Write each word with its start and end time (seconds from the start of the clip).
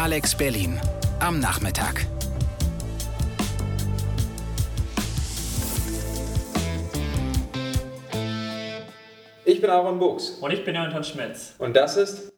Alex 0.00 0.36
Berlin 0.36 0.80
am 1.18 1.40
Nachmittag. 1.40 2.06
Ich 9.44 9.60
bin 9.60 9.68
Aaron 9.68 9.98
Buchs. 9.98 10.38
Und 10.40 10.52
ich 10.52 10.64
bin 10.64 10.76
Jonathan 10.76 11.02
Schmitz. 11.02 11.56
Und 11.58 11.74
das 11.74 11.96
ist 11.96 12.32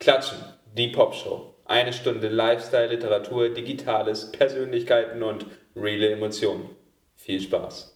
Klatschen, 0.00 0.38
die 0.72 0.88
Popshow. 0.88 1.54
Eine 1.66 1.92
Stunde 1.92 2.28
Lifestyle, 2.28 2.86
Literatur, 2.86 3.50
Digitales, 3.50 4.32
Persönlichkeiten 4.32 5.22
und 5.22 5.44
reale 5.76 6.12
Emotionen. 6.12 6.70
Viel 7.14 7.42
Spaß. 7.42 7.93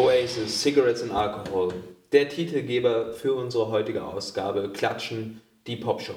Oasis, 0.00 0.62
Cigarettes 0.62 1.02
and 1.02 1.12
Alcohol. 1.12 1.74
Der 2.12 2.26
Titelgeber 2.30 3.12
für 3.12 3.34
unsere 3.34 3.68
heutige 3.70 4.02
Ausgabe 4.02 4.70
Klatschen, 4.70 5.42
die 5.66 5.76
Popshow. 5.76 6.14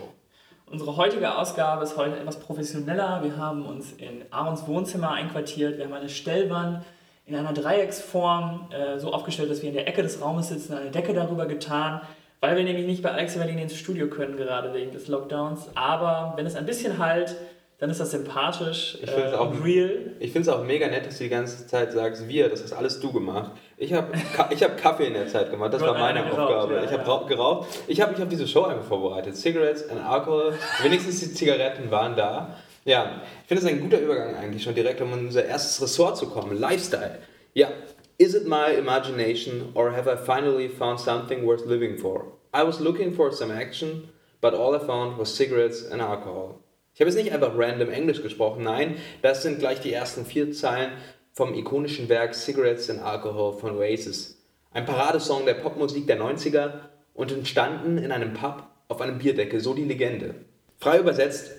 Unsere 0.72 0.96
heutige 0.96 1.38
Ausgabe 1.38 1.84
ist 1.84 1.98
heute 1.98 2.18
etwas 2.18 2.40
professioneller. 2.40 3.20
Wir 3.24 3.36
haben 3.36 3.66
uns 3.66 3.92
in 3.92 4.24
Aarons 4.32 4.66
Wohnzimmer 4.68 5.12
einquartiert. 5.12 5.78
Wir 5.78 5.84
haben 5.84 5.94
eine 5.94 6.08
Stellwand 6.08 6.86
in 7.26 7.36
einer 7.36 7.52
Dreiecksform 7.52 8.70
äh, 8.72 9.00
so 9.00 9.12
aufgestellt, 9.12 9.52
dass 9.52 9.62
wir 9.62 9.68
in 9.68 9.76
der 9.76 9.86
Ecke 9.86 10.02
des 10.02 10.22
Raumes 10.22 10.48
sitzen, 10.48 10.76
eine 10.76 10.92
Decke 10.92 11.14
darüber 11.14 11.46
getan, 11.46 12.00
weil 12.40 12.56
wir 12.56 12.64
nämlich 12.64 12.86
nicht 12.86 13.04
bei 13.04 13.12
Alex 13.12 13.36
Berlin 13.36 13.58
ins 13.58 13.76
Studio 13.76 14.08
können, 14.08 14.38
gerade 14.38 14.74
wegen 14.74 14.94
des 14.94 15.10
Lockdowns. 15.10 15.68
Aber 15.76 16.34
wenn 16.38 16.46
es 16.46 16.56
ein 16.56 16.66
bisschen 16.66 17.00
halt 17.00 17.36
dann 17.80 17.90
ist 17.90 18.00
das 18.00 18.12
sympathisch 18.12 18.98
ich 19.02 19.10
äh, 19.10 19.34
auch, 19.34 19.52
real. 19.64 20.14
Ich 20.20 20.32
finde 20.32 20.50
es 20.50 20.56
auch 20.56 20.64
mega 20.64 20.88
nett, 20.88 21.06
dass 21.06 21.18
du 21.18 21.26
die 21.26 21.30
ganze 21.30 21.68
Zeit 21.68 21.92
sagst, 21.92 22.28
wir, 22.28 22.48
das 22.50 22.64
hast 22.64 22.74
alles 22.74 23.00
du 23.00 23.12
gemacht. 23.12 23.52
Ich 23.78 23.94
habe 23.94 24.14
ich 24.52 24.64
hab 24.64 24.78
Kaffee 24.78 25.08
in 25.08 25.14
der 25.14 25.28
Zeit 25.28 25.52
gemacht, 25.52 25.74
das 25.74 25.82
war 25.82 25.94
meine 25.94 26.26
Aufgabe. 26.32 26.76
Ja, 26.76 26.84
ich 26.84 26.92
habe 26.92 27.04
ja. 27.06 27.28
geraucht. 27.28 27.68
Ich 27.88 28.00
habe 28.00 28.14
mich 28.14 28.22
auf 28.22 28.30
diese 28.30 28.48
Show 28.48 28.64
einfach 28.64 28.86
vorbereitet. 28.86 29.36
Cigarettes 29.36 29.90
and 29.90 30.02
Alcohol, 30.02 30.54
wenigstens 30.82 31.20
die 31.20 31.34
Zigaretten 31.34 31.92
waren 31.92 32.16
da. 32.16 32.56
Ja, 32.86 33.22
ich 33.42 33.48
finde 33.48 33.64
es 33.64 33.70
ein 33.70 33.80
guter 33.80 34.00
Übergang 34.00 34.36
eigentlich 34.36 34.64
schon 34.64 34.76
direkt, 34.76 35.02
um 35.02 35.14
in 35.14 35.26
unser 35.28 35.46
erstes 35.46 35.82
Ressort 35.82 36.18
zu 36.18 36.30
kommen, 36.30 36.58
Lifestyle. 36.60 37.20
Ja, 37.54 37.70
is 38.18 38.34
it 38.34 38.48
my 38.48 38.74
imagination 38.78 39.72
or 39.74 39.92
have 39.92 40.08
I 40.08 40.16
finally 40.16 40.70
found 40.70 41.00
something 41.00 41.46
worth 41.46 41.66
living 41.66 41.98
for? 41.98 42.28
I 42.54 42.64
was 42.64 42.80
looking 42.80 43.14
for 43.14 43.32
some 43.32 43.52
action, 43.52 44.10
but 44.42 44.54
all 44.54 44.76
I 44.76 44.80
found 44.80 45.18
was 45.18 45.34
cigarettes 45.34 45.84
and 45.84 46.02
alcohol. 46.02 46.63
Ich 46.94 47.02
habe 47.02 47.10
jetzt 47.10 47.18
nicht 47.18 47.34
einfach 47.34 47.58
random 47.58 47.90
Englisch 47.90 48.22
gesprochen, 48.22 48.64
nein, 48.64 48.98
das 49.24 49.42
sind 49.42 49.60
gleich 49.60 49.82
die 49.82 49.92
ersten 49.92 50.26
vier 50.26 50.52
Zeilen 50.52 50.92
vom 51.32 51.56
ikonischen 51.56 52.08
Werk 52.08 52.36
Cigarettes 52.36 52.90
and 52.90 53.02
Alcohol 53.02 53.54
von 53.54 53.76
Oasis. 53.78 54.40
Ein 54.72 54.86
Paradesong 54.86 55.46
der 55.46 55.56
Popmusik 55.56 56.06
der 56.06 56.20
90er 56.20 56.74
und 57.16 57.32
entstanden 57.32 57.98
in 57.98 58.12
einem 58.12 58.34
Pub 58.34 58.68
auf 58.88 59.02
einem 59.02 59.18
Bierdeckel, 59.18 59.60
so 59.60 59.74
die 59.74 59.86
Legende. 59.86 60.36
Frei 60.78 61.00
übersetzt, 61.00 61.52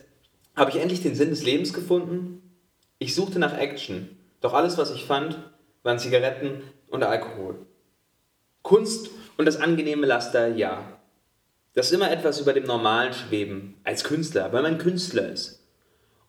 habe 0.55 0.71
ich 0.71 0.81
endlich 0.81 1.03
den 1.03 1.17
Sinn 1.17 1.31
des 1.31 1.43
Lebens 1.43 1.73
gefunden? 1.73 2.56
Ich 2.99 3.15
suchte 3.17 3.41
nach 3.41 3.59
Action, 3.59 4.17
doch 4.41 4.55
alles, 4.55 4.78
was 4.78 4.93
ich 4.93 5.05
fand, 5.05 5.39
waren 5.83 5.99
Zigaretten 5.99 6.62
und 6.89 7.03
Alkohol. 7.03 7.67
Kunst 8.62 9.11
und 9.37 9.47
das 9.47 9.61
angenehme 9.61 10.06
Laster, 10.06 10.49
ja. 10.49 11.00
Das 11.75 11.87
ist 11.87 11.93
immer 11.93 12.11
etwas 12.11 12.41
über 12.41 12.53
dem 12.53 12.65
Normalen 12.65 13.12
schweben, 13.12 13.75
als 13.83 14.05
Künstler, 14.05 14.53
weil 14.53 14.62
man 14.62 14.79
Künstler 14.79 15.29
ist. 15.33 15.61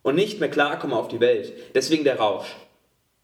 Und 0.01 0.15
nicht 0.15 0.39
mehr 0.39 0.49
klarkommen 0.49 0.97
auf 0.97 1.07
die 1.07 1.19
Welt, 1.19 1.53
deswegen 1.75 2.03
der 2.03 2.17
Rausch. 2.17 2.55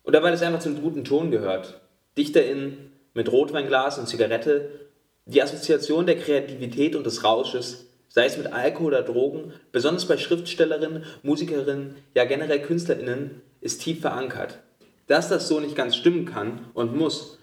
Oder 0.03 0.21
weil 0.21 0.33
es 0.33 0.43
einfach 0.43 0.59
zum 0.59 0.81
guten 0.81 1.03
Ton 1.03 1.31
gehört. 1.31 1.81
DichterInnen 2.17 2.91
mit 3.15 3.31
Rotweinglas 3.31 3.97
und 3.97 4.07
Zigarette, 4.07 4.69
die 5.25 5.41
Assoziation 5.41 6.05
der 6.05 6.17
Kreativität 6.17 6.95
und 6.95 7.05
des 7.05 7.23
Rausches, 7.23 7.87
sei 8.07 8.25
es 8.25 8.37
mit 8.37 8.53
Alkohol 8.53 8.93
oder 8.93 9.03
Drogen, 9.03 9.53
besonders 9.71 10.07
bei 10.07 10.17
Schriftstellerinnen, 10.17 11.05
Musikerinnen, 11.23 11.95
ja 12.13 12.25
generell 12.25 12.61
KünstlerInnen, 12.61 13.41
ist 13.61 13.81
tief 13.81 14.01
verankert. 14.01 14.59
Dass 15.07 15.29
das 15.29 15.47
so 15.47 15.59
nicht 15.59 15.75
ganz 15.75 15.95
stimmen 15.95 16.25
kann 16.25 16.65
und 16.73 16.95
muss, 16.95 17.39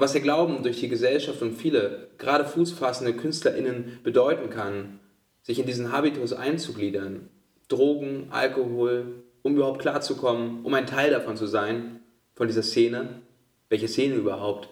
was 0.00 0.12
der 0.12 0.20
Glauben 0.20 0.62
durch 0.62 0.80
die 0.80 0.88
Gesellschaft 0.88 1.42
und 1.42 1.54
viele, 1.54 2.08
gerade 2.18 2.44
fußfassende 2.44 3.14
KünstlerInnen 3.14 4.00
bedeuten 4.02 4.50
kann, 4.50 5.00
sich 5.42 5.58
in 5.58 5.66
diesen 5.66 5.92
Habitus 5.92 6.32
einzugliedern, 6.32 7.28
Drogen, 7.68 8.28
Alkohol, 8.30 9.22
um 9.42 9.56
überhaupt 9.56 9.80
klarzukommen, 9.80 10.64
um 10.64 10.74
ein 10.74 10.86
Teil 10.86 11.10
davon 11.10 11.36
zu 11.36 11.46
sein, 11.46 12.00
von 12.34 12.48
dieser 12.48 12.62
Szene. 12.62 13.22
Welche 13.68 13.88
Szene 13.88 14.14
überhaupt? 14.14 14.70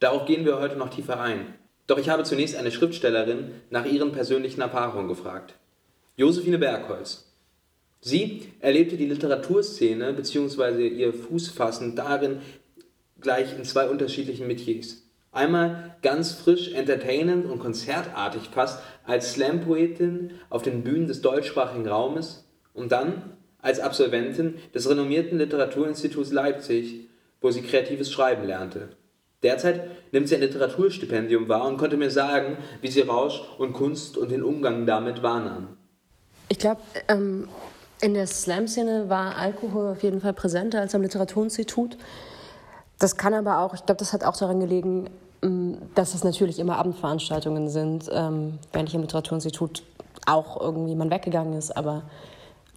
Darauf 0.00 0.26
gehen 0.26 0.44
wir 0.44 0.58
heute 0.58 0.76
noch 0.76 0.90
tiefer 0.90 1.20
ein. 1.20 1.54
Doch 1.86 1.98
ich 1.98 2.08
habe 2.08 2.24
zunächst 2.24 2.56
eine 2.56 2.72
Schriftstellerin 2.72 3.52
nach 3.70 3.84
ihren 3.84 4.12
persönlichen 4.12 4.60
Erfahrungen 4.60 5.08
gefragt. 5.08 5.54
Josephine 6.16 6.58
Bergholz. 6.58 7.28
Sie 8.00 8.48
erlebte 8.60 8.96
die 8.96 9.06
Literaturszene 9.06 10.12
bzw. 10.12 10.88
ihr 10.88 11.12
Fußfassen 11.12 11.94
darin, 11.94 12.40
gleich 13.22 13.56
in 13.56 13.64
zwei 13.64 13.88
unterschiedlichen 13.88 14.46
Metiers. 14.46 15.02
Einmal 15.32 15.96
ganz 16.02 16.32
frisch, 16.32 16.72
entertainend 16.72 17.46
und 17.46 17.58
konzertartig 17.58 18.50
fast 18.52 18.82
als 19.04 19.32
Slam-Poetin 19.32 20.32
auf 20.50 20.62
den 20.62 20.82
Bühnen 20.82 21.06
des 21.06 21.22
deutschsprachigen 21.22 21.88
Raumes 21.88 22.44
und 22.74 22.92
dann 22.92 23.32
als 23.62 23.80
Absolventin 23.80 24.56
des 24.74 24.88
renommierten 24.90 25.38
Literaturinstituts 25.38 26.32
Leipzig, 26.32 27.08
wo 27.40 27.50
sie 27.50 27.62
kreatives 27.62 28.12
Schreiben 28.12 28.44
lernte. 28.44 28.90
Derzeit 29.42 29.90
nimmt 30.12 30.28
sie 30.28 30.36
ein 30.36 30.40
Literaturstipendium 30.40 31.48
wahr 31.48 31.66
und 31.66 31.78
konnte 31.78 31.96
mir 31.96 32.10
sagen, 32.10 32.58
wie 32.80 32.88
sie 32.88 33.00
Rausch 33.00 33.42
und 33.58 33.72
Kunst 33.72 34.16
und 34.16 34.30
den 34.30 34.42
Umgang 34.42 34.86
damit 34.86 35.22
wahrnahm. 35.22 35.76
Ich 36.48 36.58
glaube, 36.58 36.80
ähm, 37.08 37.48
in 38.00 38.14
der 38.14 38.26
Slam-Szene 38.26 39.08
war 39.08 39.36
Alkohol 39.36 39.92
auf 39.92 40.02
jeden 40.02 40.20
Fall 40.20 40.32
präsenter 40.32 40.80
als 40.80 40.94
am 40.94 41.02
Literaturinstitut. 41.02 41.96
Das 43.02 43.16
kann 43.16 43.34
aber 43.34 43.58
auch, 43.58 43.74
ich 43.74 43.84
glaube, 43.84 43.98
das 43.98 44.12
hat 44.12 44.22
auch 44.22 44.36
daran 44.36 44.60
gelegen, 44.60 45.10
mm, 45.40 45.72
dass 45.96 46.14
es 46.14 46.22
natürlich 46.22 46.60
immer 46.60 46.78
Abendveranstaltungen 46.78 47.68
sind, 47.68 48.06
während 48.06 48.88
ich 48.88 48.94
im 48.94 49.00
Literaturinstitut 49.00 49.82
auch 50.24 50.60
irgendwie 50.60 50.94
man 50.94 51.10
weggegangen 51.10 51.54
ist, 51.54 51.76
aber 51.76 52.04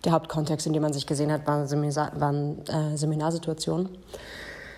der 0.03 0.13
Hauptkontext, 0.13 0.65
in 0.65 0.73
dem 0.73 0.81
man 0.81 0.93
sich 0.93 1.05
gesehen 1.05 1.31
hat, 1.31 1.45
waren, 1.45 1.67
Seminar, 1.67 2.19
waren 2.19 2.65
äh, 2.65 2.97
Seminarsituationen. 2.97 3.89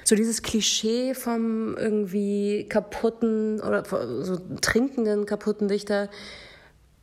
So 0.04 0.18
dieses 0.18 0.42
Klischee 0.42 1.14
vom 1.14 1.78
irgendwie 1.78 2.68
kaputten 2.68 3.62
oder 3.62 3.86
so 4.24 4.38
trinkenden 4.60 5.26
kaputten 5.26 5.70
Dichter 5.70 6.10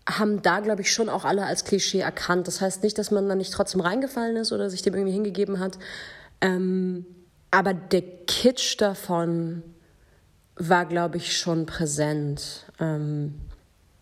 haben 0.07 0.43
da, 0.43 0.61
glaube 0.61 0.83
ich, 0.83 0.93
schon 0.93 1.09
auch 1.09 1.25
alle 1.25 1.47
als 1.47 1.65
Klischee 1.65 2.01
erkannt. 2.01 2.47
Das 2.47 2.61
heißt 2.61 2.83
nicht, 2.83 2.99
dass 2.99 3.11
man 3.11 3.27
da 3.27 3.35
nicht 3.35 3.55
trotzdem 3.55 3.81
reingefallen 3.81 4.37
ist 4.37 4.53
oder 4.53 4.69
sich 4.69 4.83
dem 4.83 4.93
irgendwie 4.93 5.15
hingegeben 5.15 5.61
hat. 5.61 5.79
Ähm, 6.43 7.07
aber 7.55 7.73
der 7.73 8.03
Kitsch 8.27 8.81
davon 8.81 9.63
war, 10.57 10.87
glaube 10.87 11.19
ich, 11.19 11.37
schon 11.39 11.67
präsent. 11.67 12.67
Ähm, 12.81 13.35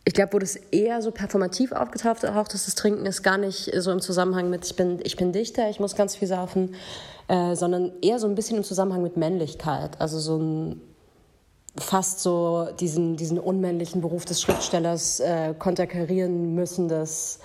ich 0.04 0.14
glaube, 0.14 0.32
wo 0.32 0.38
das 0.38 0.56
eher 0.56 1.02
so 1.02 1.10
performativ 1.10 1.72
aufgetaucht 1.72 2.26
auch 2.26 2.48
dass 2.48 2.64
das 2.64 2.74
Trinken 2.74 3.06
ist 3.06 3.22
gar 3.22 3.36
nicht 3.36 3.70
so 3.76 3.92
im 3.92 4.00
Zusammenhang 4.00 4.48
mit 4.50 4.64
ich 4.64 4.74
bin, 4.74 4.98
ich 5.04 5.16
bin 5.16 5.32
Dichter, 5.32 5.68
ich 5.68 5.80
muss 5.80 5.94
ganz 5.94 6.16
viel 6.16 6.28
saufen, 6.28 6.74
äh, 7.28 7.54
sondern 7.54 7.92
eher 8.00 8.18
so 8.18 8.26
ein 8.26 8.34
bisschen 8.34 8.56
im 8.56 8.64
Zusammenhang 8.64 9.02
mit 9.02 9.16
Männlichkeit. 9.18 10.00
Also 10.00 10.18
so 10.18 10.38
ein 10.38 10.80
fast 11.76 12.20
so 12.20 12.68
diesen, 12.80 13.16
diesen 13.16 13.38
unmännlichen 13.38 14.00
Beruf 14.00 14.24
des 14.24 14.40
Schriftstellers 14.40 15.20
äh, 15.20 15.54
konterkarieren 15.58 16.54
müssen, 16.54 16.88
das 16.88 17.38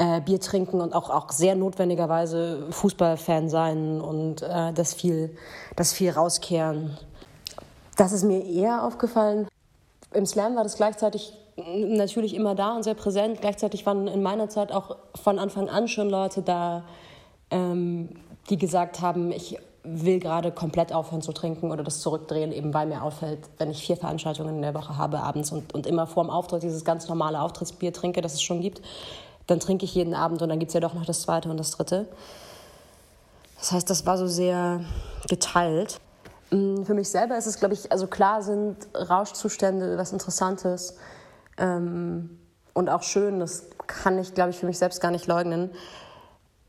äh, 0.00 0.22
Bier 0.22 0.40
trinken 0.40 0.80
und 0.80 0.94
auch, 0.94 1.10
auch 1.10 1.30
sehr 1.30 1.54
notwendigerweise 1.54 2.66
Fußballfan 2.70 3.50
sein 3.50 4.00
und 4.00 4.40
äh, 4.40 4.72
das, 4.72 4.94
viel, 4.94 5.36
das 5.76 5.92
viel 5.92 6.10
rauskehren. 6.10 6.96
Das 7.98 8.12
ist 8.12 8.24
mir 8.24 8.42
eher 8.42 8.82
aufgefallen. 8.82 9.46
Im 10.14 10.24
Slam 10.24 10.56
war 10.56 10.62
das 10.62 10.76
gleichzeitig 10.76 11.34
natürlich 11.66 12.34
immer 12.34 12.54
da 12.54 12.74
und 12.74 12.82
sehr 12.82 12.94
präsent. 12.94 13.42
Gleichzeitig 13.42 13.84
waren 13.84 14.08
in 14.08 14.22
meiner 14.22 14.48
Zeit 14.48 14.72
auch 14.72 14.96
von 15.14 15.38
Anfang 15.38 15.68
an 15.68 15.86
schon 15.86 16.08
Leute 16.08 16.40
da, 16.40 16.84
ähm, 17.50 18.08
die 18.48 18.56
gesagt 18.56 19.02
haben, 19.02 19.30
ich 19.30 19.58
will 19.82 20.18
gerade 20.18 20.50
komplett 20.50 20.94
aufhören 20.94 21.20
zu 21.20 21.32
trinken 21.32 21.70
oder 21.70 21.82
das 21.82 22.00
zurückdrehen, 22.00 22.52
eben 22.52 22.72
weil 22.72 22.86
mir 22.86 23.02
auffällt, 23.02 23.40
wenn 23.58 23.70
ich 23.70 23.82
vier 23.84 23.98
Veranstaltungen 23.98 24.56
in 24.56 24.62
der 24.62 24.74
Woche 24.74 24.96
habe 24.96 25.20
abends 25.20 25.52
und, 25.52 25.74
und 25.74 25.86
immer 25.86 26.06
vorm 26.06 26.30
Auftritt 26.30 26.62
dieses 26.62 26.86
ganz 26.86 27.06
normale 27.06 27.40
Auftrittsbier 27.42 27.92
trinke, 27.92 28.22
das 28.22 28.34
es 28.34 28.42
schon 28.42 28.62
gibt, 28.62 28.80
dann 29.50 29.60
trinke 29.60 29.84
ich 29.84 29.94
jeden 29.94 30.14
Abend 30.14 30.42
und 30.42 30.48
dann 30.48 30.58
gibt 30.58 30.70
es 30.70 30.74
ja 30.74 30.80
doch 30.80 30.94
noch 30.94 31.04
das 31.04 31.22
zweite 31.22 31.50
und 31.50 31.56
das 31.56 31.72
dritte. 31.72 32.06
Das 33.58 33.72
heißt, 33.72 33.90
das 33.90 34.06
war 34.06 34.16
so 34.16 34.26
sehr 34.26 34.80
geteilt. 35.28 36.00
Mm, 36.50 36.84
für 36.84 36.94
mich 36.94 37.10
selber 37.10 37.36
ist 37.36 37.46
es, 37.46 37.58
glaube 37.58 37.74
ich, 37.74 37.90
also 37.90 38.06
klar 38.06 38.42
sind 38.42 38.76
Rauschzustände 38.94 39.98
was 39.98 40.12
Interessantes 40.12 40.96
ähm, 41.58 42.38
und 42.74 42.88
auch 42.88 43.02
schön. 43.02 43.40
Das 43.40 43.64
kann 43.86 44.18
ich, 44.18 44.34
glaube 44.34 44.50
ich, 44.50 44.56
für 44.56 44.66
mich 44.66 44.78
selbst 44.78 45.00
gar 45.00 45.10
nicht 45.10 45.26
leugnen. 45.26 45.70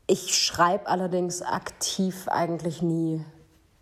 Ich 0.08 0.36
schreibe 0.36 0.88
allerdings 0.88 1.40
aktiv 1.40 2.26
eigentlich 2.28 2.82
nie, 2.82 3.24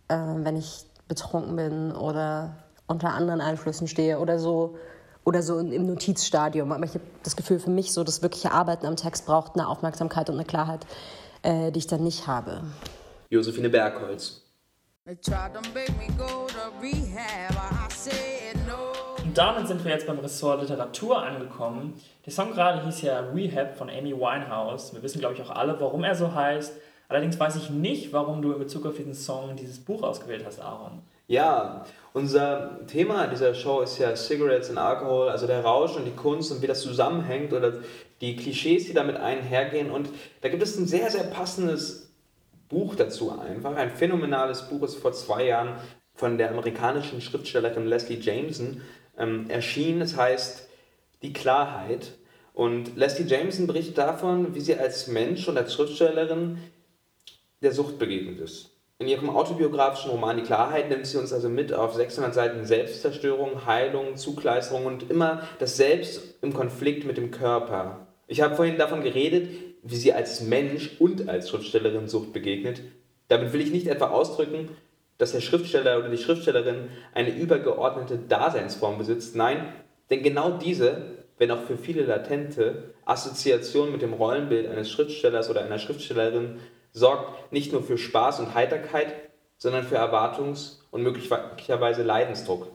äh, 0.08 0.16
wenn 0.16 0.56
ich 0.56 0.84
betrunken 1.08 1.56
bin 1.56 1.92
oder 1.92 2.54
unter 2.86 3.14
anderen 3.14 3.40
Einflüssen 3.40 3.88
stehe 3.88 4.18
oder 4.18 4.38
so 4.38 4.76
oder 5.24 5.42
so 5.42 5.58
im 5.58 5.86
Notizstadium. 5.86 6.72
Aber 6.72 6.84
ich 6.84 6.94
habe 6.94 7.04
das 7.22 7.36
Gefühl, 7.36 7.58
für 7.58 7.70
mich 7.70 7.92
so 7.92 8.04
das 8.04 8.22
wirkliche 8.22 8.52
Arbeiten 8.52 8.86
am 8.86 8.96
Text 8.96 9.26
braucht 9.26 9.54
eine 9.54 9.68
Aufmerksamkeit 9.68 10.28
und 10.28 10.36
eine 10.36 10.44
Klarheit, 10.44 10.86
äh, 11.42 11.70
die 11.72 11.78
ich 11.78 11.86
dann 11.86 12.02
nicht 12.02 12.26
habe. 12.26 12.62
Josephine 13.28 13.68
Bergholz. 13.68 14.42
Und 19.24 19.38
damit 19.38 19.68
sind 19.68 19.84
wir 19.84 19.92
jetzt 19.92 20.06
beim 20.06 20.18
Ressort 20.18 20.60
Literatur 20.60 21.22
angekommen. 21.22 21.94
Der 22.26 22.32
Song 22.32 22.52
gerade 22.52 22.84
hieß 22.84 23.02
ja 23.02 23.20
Rehab 23.20 23.76
von 23.76 23.88
Amy 23.88 24.12
Winehouse. 24.12 24.92
Wir 24.94 25.02
wissen, 25.02 25.20
glaube 25.20 25.34
ich, 25.34 25.42
auch 25.42 25.50
alle, 25.50 25.80
warum 25.80 26.04
er 26.04 26.14
so 26.14 26.34
heißt. 26.34 26.74
Allerdings 27.08 27.40
weiß 27.40 27.56
ich 27.56 27.70
nicht, 27.70 28.12
warum 28.12 28.42
du 28.42 28.52
in 28.52 28.58
Bezug 28.58 28.86
auf 28.86 28.96
diesen 28.96 29.14
Song 29.14 29.56
dieses 29.56 29.78
Buch 29.80 30.02
ausgewählt 30.02 30.44
hast, 30.46 30.60
Aaron. 30.60 31.02
Ja, 31.30 31.84
unser 32.12 32.84
Thema 32.88 33.28
dieser 33.28 33.54
Show 33.54 33.82
ist 33.82 33.98
ja 33.98 34.16
Cigarettes 34.16 34.68
und 34.68 34.78
Alkohol, 34.78 35.28
also 35.28 35.46
der 35.46 35.62
Rausch 35.62 35.94
und 35.94 36.04
die 36.04 36.16
Kunst 36.16 36.50
und 36.50 36.60
wie 36.60 36.66
das 36.66 36.82
zusammenhängt 36.82 37.52
oder 37.52 37.74
die 38.20 38.34
Klischees, 38.34 38.86
die 38.86 38.94
damit 38.94 39.16
einhergehen. 39.16 39.92
Und 39.92 40.08
da 40.40 40.48
gibt 40.48 40.60
es 40.60 40.76
ein 40.76 40.88
sehr, 40.88 41.08
sehr 41.08 41.22
passendes 41.22 42.10
Buch 42.68 42.96
dazu 42.96 43.38
einfach. 43.38 43.76
Ein 43.76 43.92
phänomenales 43.92 44.62
Buch 44.62 44.82
ist 44.82 44.96
vor 44.96 45.12
zwei 45.12 45.46
Jahren 45.46 45.76
von 46.16 46.36
der 46.36 46.50
amerikanischen 46.50 47.20
Schriftstellerin 47.20 47.86
Leslie 47.86 48.18
Jameson 48.18 48.80
ähm, 49.16 49.48
erschienen. 49.50 50.00
Es 50.00 50.16
heißt 50.16 50.68
Die 51.22 51.32
Klarheit. 51.32 52.14
Und 52.54 52.96
Leslie 52.96 53.26
Jameson 53.26 53.68
berichtet 53.68 53.98
davon, 53.98 54.56
wie 54.56 54.60
sie 54.60 54.74
als 54.74 55.06
Mensch 55.06 55.46
und 55.46 55.56
als 55.56 55.74
Schriftstellerin 55.74 56.58
der 57.62 57.70
Sucht 57.70 58.00
begegnet 58.00 58.40
ist. 58.40 58.69
In 59.00 59.08
ihrem 59.08 59.30
autobiografischen 59.30 60.10
Roman 60.10 60.36
Die 60.36 60.42
Klarheit 60.42 60.90
nimmt 60.90 61.06
sie 61.06 61.16
uns 61.16 61.32
also 61.32 61.48
mit 61.48 61.72
auf 61.72 61.94
600 61.94 62.34
Seiten 62.34 62.66
Selbstzerstörung, 62.66 63.64
Heilung, 63.64 64.16
Zugleisterung 64.16 64.84
und 64.84 65.10
immer 65.10 65.40
das 65.58 65.78
Selbst 65.78 66.34
im 66.42 66.52
Konflikt 66.52 67.06
mit 67.06 67.16
dem 67.16 67.30
Körper. 67.30 68.08
Ich 68.26 68.42
habe 68.42 68.56
vorhin 68.56 68.76
davon 68.76 69.02
geredet, 69.02 69.48
wie 69.82 69.96
sie 69.96 70.12
als 70.12 70.42
Mensch 70.42 70.96
und 70.98 71.30
als 71.30 71.48
Schriftstellerin 71.48 72.08
Sucht 72.08 72.34
begegnet. 72.34 72.82
Damit 73.28 73.54
will 73.54 73.62
ich 73.62 73.72
nicht 73.72 73.86
etwa 73.86 74.08
ausdrücken, 74.10 74.68
dass 75.16 75.32
der 75.32 75.40
Schriftsteller 75.40 75.98
oder 75.98 76.10
die 76.10 76.18
Schriftstellerin 76.18 76.90
eine 77.14 77.34
übergeordnete 77.34 78.18
Daseinsform 78.18 78.98
besitzt. 78.98 79.34
Nein, 79.34 79.72
denn 80.10 80.22
genau 80.22 80.58
diese, 80.58 81.00
wenn 81.38 81.50
auch 81.50 81.62
für 81.62 81.78
viele 81.78 82.02
latente, 82.02 82.92
Assoziation 83.06 83.92
mit 83.92 84.02
dem 84.02 84.12
Rollenbild 84.12 84.68
eines 84.68 84.90
Schriftstellers 84.90 85.48
oder 85.48 85.64
einer 85.64 85.78
Schriftstellerin 85.78 86.58
sorgt 86.92 87.52
nicht 87.52 87.72
nur 87.72 87.82
für 87.82 87.98
Spaß 87.98 88.40
und 88.40 88.54
Heiterkeit, 88.54 89.14
sondern 89.56 89.84
für 89.84 89.96
Erwartungs- 89.96 90.80
und 90.90 91.02
möglicherweise 91.02 92.02
Leidensdruck. 92.02 92.68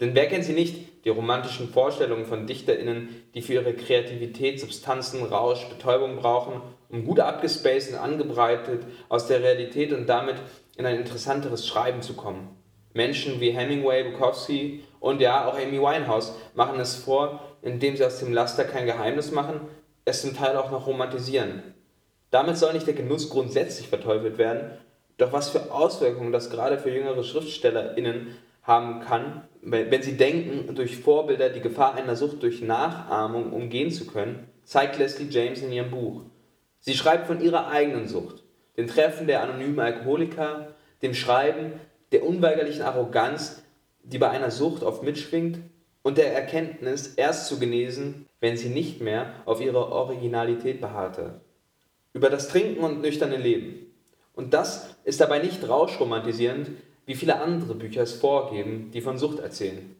Denn 0.00 0.14
wer 0.14 0.28
kennt 0.28 0.44
sie 0.44 0.52
nicht, 0.52 1.04
die 1.04 1.08
romantischen 1.08 1.70
Vorstellungen 1.70 2.26
von 2.26 2.46
DichterInnen, 2.46 3.24
die 3.34 3.42
für 3.42 3.54
ihre 3.54 3.74
Kreativität 3.74 4.60
Substanzen, 4.60 5.24
Rausch, 5.24 5.68
Betäubung 5.68 6.16
brauchen, 6.16 6.60
um 6.88 7.04
gut 7.04 7.20
abgespaced 7.20 7.92
und 7.92 7.98
angebreitet 7.98 8.84
aus 9.08 9.26
der 9.26 9.42
Realität 9.42 9.92
und 9.92 10.06
damit 10.06 10.36
in 10.76 10.86
ein 10.86 10.96
interessanteres 10.96 11.66
Schreiben 11.66 12.02
zu 12.02 12.14
kommen. 12.14 12.48
Menschen 12.94 13.40
wie 13.40 13.50
Hemingway, 13.50 14.04
Bukowski 14.04 14.84
und 15.00 15.20
ja 15.20 15.46
auch 15.46 15.54
Amy 15.54 15.80
Winehouse 15.80 16.34
machen 16.54 16.80
es 16.80 16.96
vor, 16.96 17.40
indem 17.62 17.96
sie 17.96 18.04
aus 18.04 18.20
dem 18.20 18.32
Laster 18.32 18.64
kein 18.64 18.86
Geheimnis 18.86 19.32
machen, 19.32 19.60
es 20.04 20.22
zum 20.22 20.34
Teil 20.34 20.56
auch 20.56 20.70
noch 20.70 20.86
romantisieren. 20.86 21.74
Damit 22.30 22.56
soll 22.56 22.72
nicht 22.72 22.86
der 22.86 22.94
Genuss 22.94 23.30
grundsätzlich 23.30 23.88
verteufelt 23.88 24.38
werden, 24.38 24.72
doch 25.16 25.32
was 25.32 25.50
für 25.50 25.72
Auswirkungen 25.72 26.32
das 26.32 26.50
gerade 26.50 26.78
für 26.78 26.90
jüngere 26.90 27.24
SchriftstellerInnen 27.24 28.36
haben 28.62 29.00
kann, 29.00 29.42
wenn 29.62 30.02
sie 30.02 30.16
denken, 30.16 30.74
durch 30.74 30.98
Vorbilder 30.98 31.48
die 31.48 31.60
Gefahr 31.60 31.94
einer 31.94 32.16
Sucht 32.16 32.42
durch 32.42 32.60
Nachahmung 32.60 33.52
umgehen 33.52 33.90
zu 33.90 34.06
können, 34.06 34.48
zeigt 34.64 34.98
Leslie 34.98 35.28
James 35.30 35.62
in 35.62 35.72
ihrem 35.72 35.90
Buch. 35.90 36.22
Sie 36.80 36.94
schreibt 36.94 37.26
von 37.26 37.40
ihrer 37.40 37.68
eigenen 37.68 38.06
Sucht 38.06 38.44
dem 38.78 38.86
Treffen 38.86 39.26
der 39.26 39.42
anonymen 39.42 39.80
Alkoholiker, 39.80 40.68
dem 41.02 41.12
Schreiben, 41.12 41.72
der 42.12 42.24
unweigerlichen 42.24 42.82
Arroganz, 42.82 43.62
die 44.04 44.18
bei 44.18 44.30
einer 44.30 44.52
Sucht 44.52 44.84
oft 44.84 45.02
mitschwingt, 45.02 45.58
und 46.02 46.16
der 46.16 46.32
Erkenntnis, 46.32 47.14
erst 47.14 47.48
zu 47.48 47.58
genesen, 47.58 48.26
wenn 48.40 48.56
sie 48.56 48.68
nicht 48.68 49.00
mehr 49.02 49.34
auf 49.44 49.60
ihre 49.60 49.90
Originalität 49.90 50.80
beharrte. 50.80 51.40
Über 52.18 52.30
das 52.30 52.48
Trinken 52.48 52.82
und 52.82 53.00
nüchterne 53.00 53.36
Leben. 53.36 53.94
Und 54.34 54.52
das 54.52 54.96
ist 55.04 55.20
dabei 55.20 55.38
nicht 55.38 55.68
rauschromantisierend, 55.68 56.68
wie 57.06 57.14
viele 57.14 57.40
andere 57.40 57.76
Bücher 57.76 58.02
es 58.02 58.14
vorgeben, 58.14 58.90
die 58.92 59.02
von 59.02 59.18
Sucht 59.18 59.38
erzählen. 59.38 59.94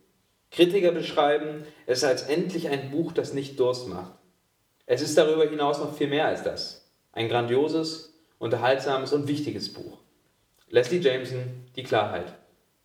Kritiker 0.50 0.90
beschreiben 0.90 1.62
es 1.86 2.02
als 2.02 2.22
endlich 2.22 2.70
ein 2.70 2.90
Buch, 2.90 3.12
das 3.12 3.34
nicht 3.34 3.60
Durst 3.60 3.86
macht. 3.86 4.14
Es 4.84 5.00
ist 5.00 5.16
darüber 5.16 5.48
hinaus 5.48 5.78
noch 5.78 5.94
viel 5.94 6.08
mehr 6.08 6.26
als 6.26 6.42
das. 6.42 6.90
Ein 7.12 7.28
grandioses, 7.28 8.18
unterhaltsames 8.40 9.12
und 9.12 9.28
wichtiges 9.28 9.72
Buch. 9.72 9.98
Leslie 10.70 10.98
Jameson, 10.98 11.68
Die 11.76 11.84
Klarheit. 11.84 12.34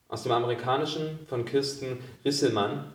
Aus 0.10 0.22
dem 0.22 0.32
Amerikanischen 0.32 1.26
von 1.26 1.44
Kirsten 1.44 2.04
Risselmann. 2.24 2.94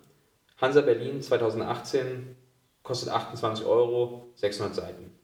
Hansa 0.60 0.82
Berlin 0.82 1.20
2018, 1.20 2.36
kostet 2.84 3.08
28 3.08 3.66
Euro, 3.66 4.30
600 4.36 4.76
Seiten. 4.76 5.17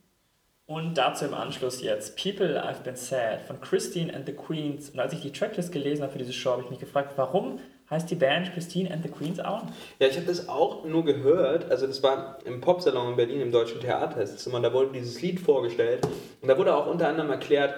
Und 0.66 0.96
dazu 0.96 1.26
im 1.26 1.34
Anschluss 1.34 1.82
jetzt 1.82 2.16
People 2.16 2.64
I've 2.64 2.82
Been 2.82 2.96
Sad 2.96 3.42
von 3.42 3.60
Christine 3.60 4.14
and 4.14 4.24
the 4.24 4.32
Queens. 4.32 4.88
Und 4.88 4.98
als 4.98 5.12
ich 5.12 5.20
die 5.20 5.30
Tracklist 5.30 5.72
gelesen 5.72 6.02
habe 6.02 6.12
für 6.12 6.18
diese 6.18 6.32
Show, 6.32 6.52
habe 6.52 6.62
ich 6.62 6.70
mich 6.70 6.78
gefragt, 6.78 7.12
warum 7.16 7.60
heißt 7.90 8.10
die 8.10 8.14
Band 8.14 8.50
Christine 8.54 8.90
and 8.90 9.02
the 9.02 9.10
Queens 9.10 9.40
auch? 9.40 9.64
Ja, 9.98 10.06
ich 10.06 10.16
habe 10.16 10.26
das 10.26 10.48
auch 10.48 10.86
nur 10.86 11.04
gehört. 11.04 11.70
Also 11.70 11.86
das 11.86 12.02
war 12.02 12.38
im 12.46 12.62
Popsalon 12.62 13.10
in 13.10 13.16
Berlin 13.16 13.42
im 13.42 13.52
Deutschen 13.52 13.78
Theater. 13.80 14.20
Das 14.20 14.42
da 14.42 14.72
wurde 14.72 14.92
dieses 14.92 15.20
Lied 15.20 15.38
vorgestellt. 15.38 16.08
Und 16.40 16.48
da 16.48 16.56
wurde 16.56 16.74
auch 16.74 16.86
unter 16.86 17.08
anderem 17.08 17.30
erklärt, 17.30 17.74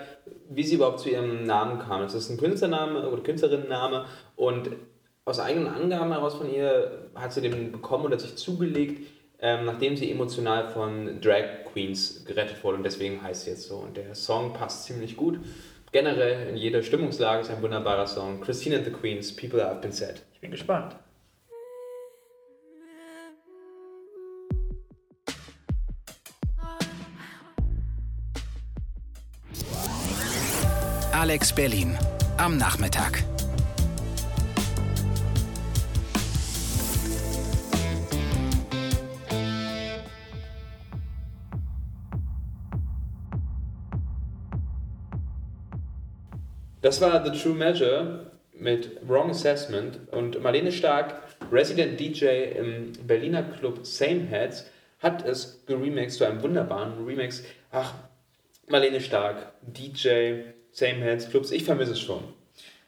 wie 0.49 0.62
sie 0.62 0.76
überhaupt 0.76 1.00
zu 1.00 1.10
ihrem 1.10 1.44
Namen 1.44 1.80
kam. 1.80 2.02
Das 2.02 2.14
ist 2.14 2.30
ein 2.30 2.37
Künstlername 2.37 3.08
oder 3.08 3.20
Künstlerinnenname. 3.20 4.04
Und 4.37 4.70
aus 5.25 5.40
eigenen 5.40 5.66
Angaben 5.66 6.12
heraus 6.12 6.34
von 6.34 6.49
ihr 6.49 7.08
hat 7.16 7.32
sie 7.32 7.40
den 7.40 7.72
bekommen 7.72 8.04
oder 8.04 8.16
sich 8.16 8.37
zugelegt, 8.37 9.04
ähm, 9.40 9.64
nachdem 9.64 9.96
sie 9.96 10.10
emotional 10.10 10.68
von 10.68 11.20
Drag 11.20 11.64
Queens 11.72 12.24
gerettet 12.24 12.62
wurde. 12.64 12.78
Und 12.78 12.84
deswegen 12.84 13.22
heißt 13.22 13.44
sie 13.44 13.50
jetzt 13.50 13.68
so. 13.68 13.76
Und 13.76 13.96
der 13.96 14.14
Song 14.14 14.52
passt 14.52 14.84
ziemlich 14.84 15.16
gut 15.16 15.40
generell 15.96 16.48
in 16.48 16.56
jeder 16.56 16.82
Stimmungslage 16.82 17.40
ist 17.40 17.50
ein 17.50 17.62
wunderbarer 17.62 18.06
Song. 18.06 18.40
Christine 18.42 18.76
and 18.76 18.84
the 18.84 18.90
Queens, 18.90 19.34
People 19.34 19.64
Have 19.64 19.80
Been 19.80 19.92
Said. 19.92 20.22
Ich 20.34 20.40
bin 20.40 20.50
gespannt. 20.50 20.94
Alex 31.12 31.54
Berlin 31.54 31.96
am 32.36 32.58
Nachmittag. 32.58 33.24
Das 46.86 47.00
war 47.00 47.24
The 47.24 47.36
True 47.36 47.54
Measure 47.54 48.30
mit 48.52 49.00
Wrong 49.08 49.30
Assessment 49.30 49.98
und 50.12 50.40
Marlene 50.40 50.70
Stark, 50.70 51.20
Resident 51.50 51.98
DJ 51.98 52.26
im 52.56 52.92
Berliner 53.04 53.42
Club 53.42 53.84
Same 53.84 54.20
Heads, 54.20 54.70
hat 55.00 55.26
es 55.26 55.64
geremixed 55.66 56.18
zu 56.18 56.24
einem 56.24 56.40
wunderbaren 56.44 57.04
Remix. 57.04 57.42
Ach, 57.72 57.92
Marlene 58.68 59.00
Stark, 59.00 59.54
DJ, 59.62 60.42
Same 60.70 60.98
Heads, 60.98 61.28
Clubs, 61.28 61.50
ich 61.50 61.64
vermisse 61.64 61.90
es 61.90 62.00
schon. 62.00 62.22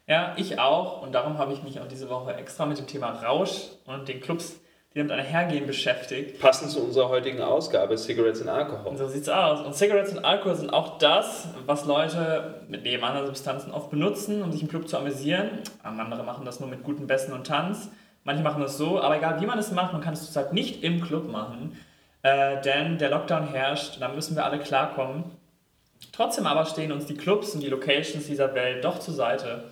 Ja, 0.07 0.33
ich 0.39 0.61
auch 0.61 1.03
und 1.03 1.11
darum 1.11 1.37
habe 1.37 1.53
ich 1.53 1.65
mich 1.65 1.81
auch 1.81 1.89
diese 1.89 2.09
Woche 2.09 2.33
extra 2.37 2.67
mit 2.67 2.79
dem 2.79 2.87
Thema 2.87 3.11
Rausch 3.11 3.63
und 3.85 4.07
den 4.07 4.21
Clubs 4.21 4.61
wieder 4.99 5.17
mit 5.17 5.25
Einhergehen 5.25 5.67
beschäftigt. 5.67 6.41
Passend 6.41 6.73
zu 6.73 6.81
unserer 6.81 7.09
heutigen 7.09 7.41
Ausgabe, 7.41 7.97
Cigarettes 7.97 8.41
und 8.41 8.49
Alkohol. 8.49 8.97
So 8.97 9.07
sieht's 9.07 9.29
aus. 9.29 9.65
Und 9.65 9.75
Cigarettes 9.75 10.13
und 10.13 10.25
Alkohol 10.25 10.57
sind 10.57 10.73
auch 10.73 10.99
das, 10.99 11.49
was 11.67 11.85
Leute 11.85 12.63
mit 12.69 12.83
neben 12.83 13.05
anderen 13.05 13.27
Substanzen 13.27 13.71
oft 13.71 13.91
benutzen, 13.91 14.43
um 14.43 14.51
sich 14.51 14.63
im 14.63 14.69
Club 14.69 14.89
zu 14.89 14.99
amüsieren. 14.99 15.51
Andere 15.85 16.25
machen 16.25 16.45
das 16.45 16.59
nur 16.59 16.69
mit 16.69 16.83
guten 16.83 17.07
Bässen 17.07 17.33
und 17.33 17.47
Tanz. 17.47 17.91
Manche 18.25 18.43
machen 18.43 18.61
das 18.61 18.77
so, 18.77 19.01
aber 19.01 19.17
egal 19.17 19.41
wie 19.41 19.47
man 19.47 19.59
es 19.59 19.71
macht, 19.71 19.93
man 19.93 20.03
kann 20.03 20.15
es 20.15 20.25
zurzeit 20.25 20.53
nicht 20.53 20.83
im 20.83 21.01
Club 21.01 21.31
machen, 21.31 21.79
äh, 22.23 22.61
denn 22.63 22.99
der 22.99 23.11
Lockdown 23.11 23.47
herrscht, 23.47 23.99
da 24.01 24.09
müssen 24.09 24.35
wir 24.35 24.45
alle 24.45 24.59
klarkommen. 24.59 25.25
Trotzdem 26.13 26.47
aber 26.47 26.67
stehen 26.67 26.91
uns 26.91 27.07
die 27.07 27.17
Clubs 27.17 27.55
und 27.55 27.63
die 27.63 27.69
Locations 27.69 28.27
dieser 28.27 28.53
Welt 28.55 28.85
doch 28.85 28.99
zur 28.99 29.15
Seite. 29.15 29.71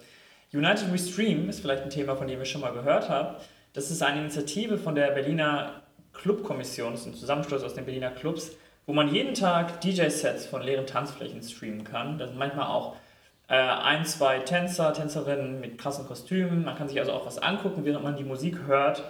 United 0.55 0.93
We 0.93 0.99
Stream 0.99 1.49
ist 1.49 1.61
vielleicht 1.61 1.83
ein 1.83 1.91
Thema, 1.91 2.15
von 2.15 2.29
dem 2.29 2.39
ihr 2.39 2.45
schon 2.45 2.61
mal 2.61 2.73
gehört 2.73 3.09
habt. 3.11 3.43
Das 3.77 3.91
ist 3.91 4.03
eine 4.03 4.21
Initiative 4.21 4.79
von 4.79 4.95
der 4.95 5.11
Berliner 5.11 5.83
Clubkommission, 6.15 6.93
das 6.93 7.03
ist 7.03 7.07
ein 7.09 7.15
Zusammenschluss 7.15 7.63
aus 7.63 7.75
den 7.75 7.85
Berliner 7.85 8.11
Clubs, 8.11 8.53
wo 8.87 8.95
man 8.95 9.13
jeden 9.13 9.35
Tag 9.35 9.83
DJ-Sets 9.83 10.47
von 10.47 10.63
leeren 10.63 10.87
Tanzflächen 10.87 11.43
streamen 11.43 11.85
kann. 11.85 12.17
Da 12.17 12.27
sind 12.27 12.39
manchmal 12.39 12.69
auch 12.69 12.97
äh, 13.49 13.55
ein, 13.55 14.07
zwei 14.07 14.39
Tänzer, 14.39 14.95
Tänzerinnen 14.95 15.61
mit 15.61 15.77
krassen 15.77 16.07
Kostümen. 16.07 16.65
Man 16.65 16.75
kann 16.75 16.89
sich 16.89 16.99
also 16.99 17.13
auch 17.13 17.27
was 17.27 17.37
angucken, 17.37 17.85
während 17.85 18.03
man 18.03 18.17
die 18.17 18.25
Musik 18.25 18.61
hört. 18.67 19.03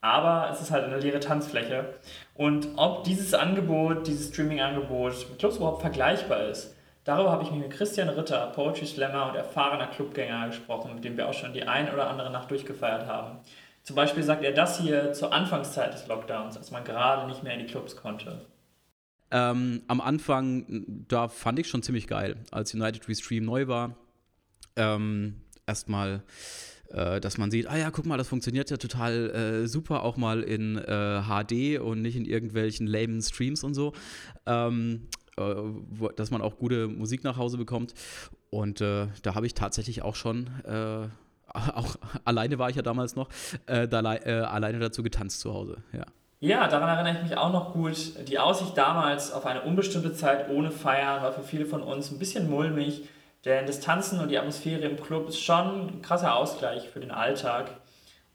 Aber 0.00 0.50
es 0.52 0.60
ist 0.60 0.70
halt 0.70 0.84
eine 0.84 1.00
leere 1.00 1.18
Tanzfläche. 1.18 1.92
Und 2.34 2.68
ob 2.76 3.02
dieses 3.02 3.34
Angebot, 3.34 4.06
dieses 4.06 4.28
Streaming-Angebot 4.28 5.30
mit 5.30 5.40
Clubs 5.40 5.56
überhaupt 5.56 5.80
vergleichbar 5.80 6.46
ist, 6.46 6.76
darüber 7.02 7.32
habe 7.32 7.42
ich 7.42 7.50
mich 7.50 7.60
mit 7.60 7.72
Christian 7.72 8.08
Ritter, 8.08 8.52
Poetry 8.54 8.86
Slammer 8.86 9.30
und 9.30 9.34
erfahrener 9.34 9.88
Clubgänger 9.88 10.46
gesprochen, 10.46 10.94
mit 10.94 11.02
dem 11.02 11.16
wir 11.16 11.28
auch 11.28 11.34
schon 11.34 11.52
die 11.52 11.64
ein 11.64 11.92
oder 11.92 12.08
andere 12.08 12.30
Nacht 12.30 12.52
durchgefeiert 12.52 13.08
haben. 13.08 13.40
Zum 13.86 13.94
Beispiel 13.94 14.24
sagt 14.24 14.42
er 14.42 14.52
das 14.52 14.80
hier 14.80 15.12
zur 15.12 15.32
Anfangszeit 15.32 15.94
des 15.94 16.08
Lockdowns, 16.08 16.56
als 16.56 16.72
man 16.72 16.82
gerade 16.82 17.28
nicht 17.28 17.44
mehr 17.44 17.54
in 17.54 17.60
die 17.60 17.66
Clubs 17.66 17.94
konnte. 17.94 18.44
Ähm, 19.30 19.82
am 19.86 20.00
Anfang, 20.00 20.84
da 21.08 21.28
fand 21.28 21.60
ich 21.60 21.68
schon 21.68 21.84
ziemlich 21.84 22.08
geil, 22.08 22.36
als 22.50 22.74
United 22.74 23.08
Restream 23.08 23.44
neu 23.44 23.68
war. 23.68 23.96
Ähm, 24.74 25.40
Erstmal, 25.68 26.22
äh, 26.90 27.20
dass 27.20 27.38
man 27.38 27.50
sieht, 27.50 27.68
ah 27.68 27.76
ja, 27.76 27.90
guck 27.90 28.06
mal, 28.06 28.16
das 28.16 28.28
funktioniert 28.28 28.70
ja 28.70 28.76
total 28.76 29.30
äh, 29.30 29.66
super, 29.68 30.02
auch 30.02 30.16
mal 30.16 30.42
in 30.42 30.78
äh, 30.78 31.22
HD 31.22 31.80
und 31.80 32.02
nicht 32.02 32.16
in 32.16 32.24
irgendwelchen 32.24 32.86
lamen 32.86 33.20
Streams 33.20 33.64
und 33.64 33.74
so. 33.74 33.92
Ähm, 34.46 35.08
äh, 35.36 35.54
dass 36.14 36.30
man 36.30 36.40
auch 36.40 36.56
gute 36.58 36.86
Musik 36.86 37.24
nach 37.24 37.36
Hause 37.36 37.56
bekommt. 37.56 37.94
Und 38.50 38.80
äh, 38.80 39.08
da 39.22 39.34
habe 39.34 39.46
ich 39.46 39.54
tatsächlich 39.54 40.02
auch 40.02 40.14
schon 40.14 40.46
äh, 40.64 41.08
auch 41.74 41.96
alleine 42.24 42.58
war 42.58 42.70
ich 42.70 42.76
ja 42.76 42.82
damals 42.82 43.16
noch, 43.16 43.28
äh, 43.66 43.88
da, 43.88 44.14
äh, 44.14 44.40
alleine 44.40 44.78
dazu 44.78 45.02
getanzt 45.02 45.40
zu 45.40 45.52
Hause, 45.52 45.78
ja. 45.92 46.04
Ja, 46.38 46.68
daran 46.68 46.90
erinnere 46.90 47.16
ich 47.16 47.30
mich 47.30 47.38
auch 47.38 47.50
noch 47.50 47.72
gut. 47.72 47.96
Die 48.28 48.38
Aussicht 48.38 48.76
damals 48.76 49.32
auf 49.32 49.46
eine 49.46 49.62
unbestimmte 49.62 50.12
Zeit 50.12 50.50
ohne 50.50 50.70
Feiern 50.70 51.22
war 51.22 51.32
für 51.32 51.42
viele 51.42 51.64
von 51.64 51.82
uns 51.82 52.10
ein 52.10 52.18
bisschen 52.18 52.50
mulmig, 52.50 53.08
denn 53.46 53.66
das 53.66 53.80
Tanzen 53.80 54.20
und 54.20 54.28
die 54.28 54.38
Atmosphäre 54.38 54.82
im 54.82 55.00
Club 55.00 55.30
ist 55.30 55.40
schon 55.40 55.88
ein 55.88 56.02
krasser 56.02 56.36
Ausgleich 56.36 56.90
für 56.90 57.00
den 57.00 57.10
Alltag. 57.10 57.70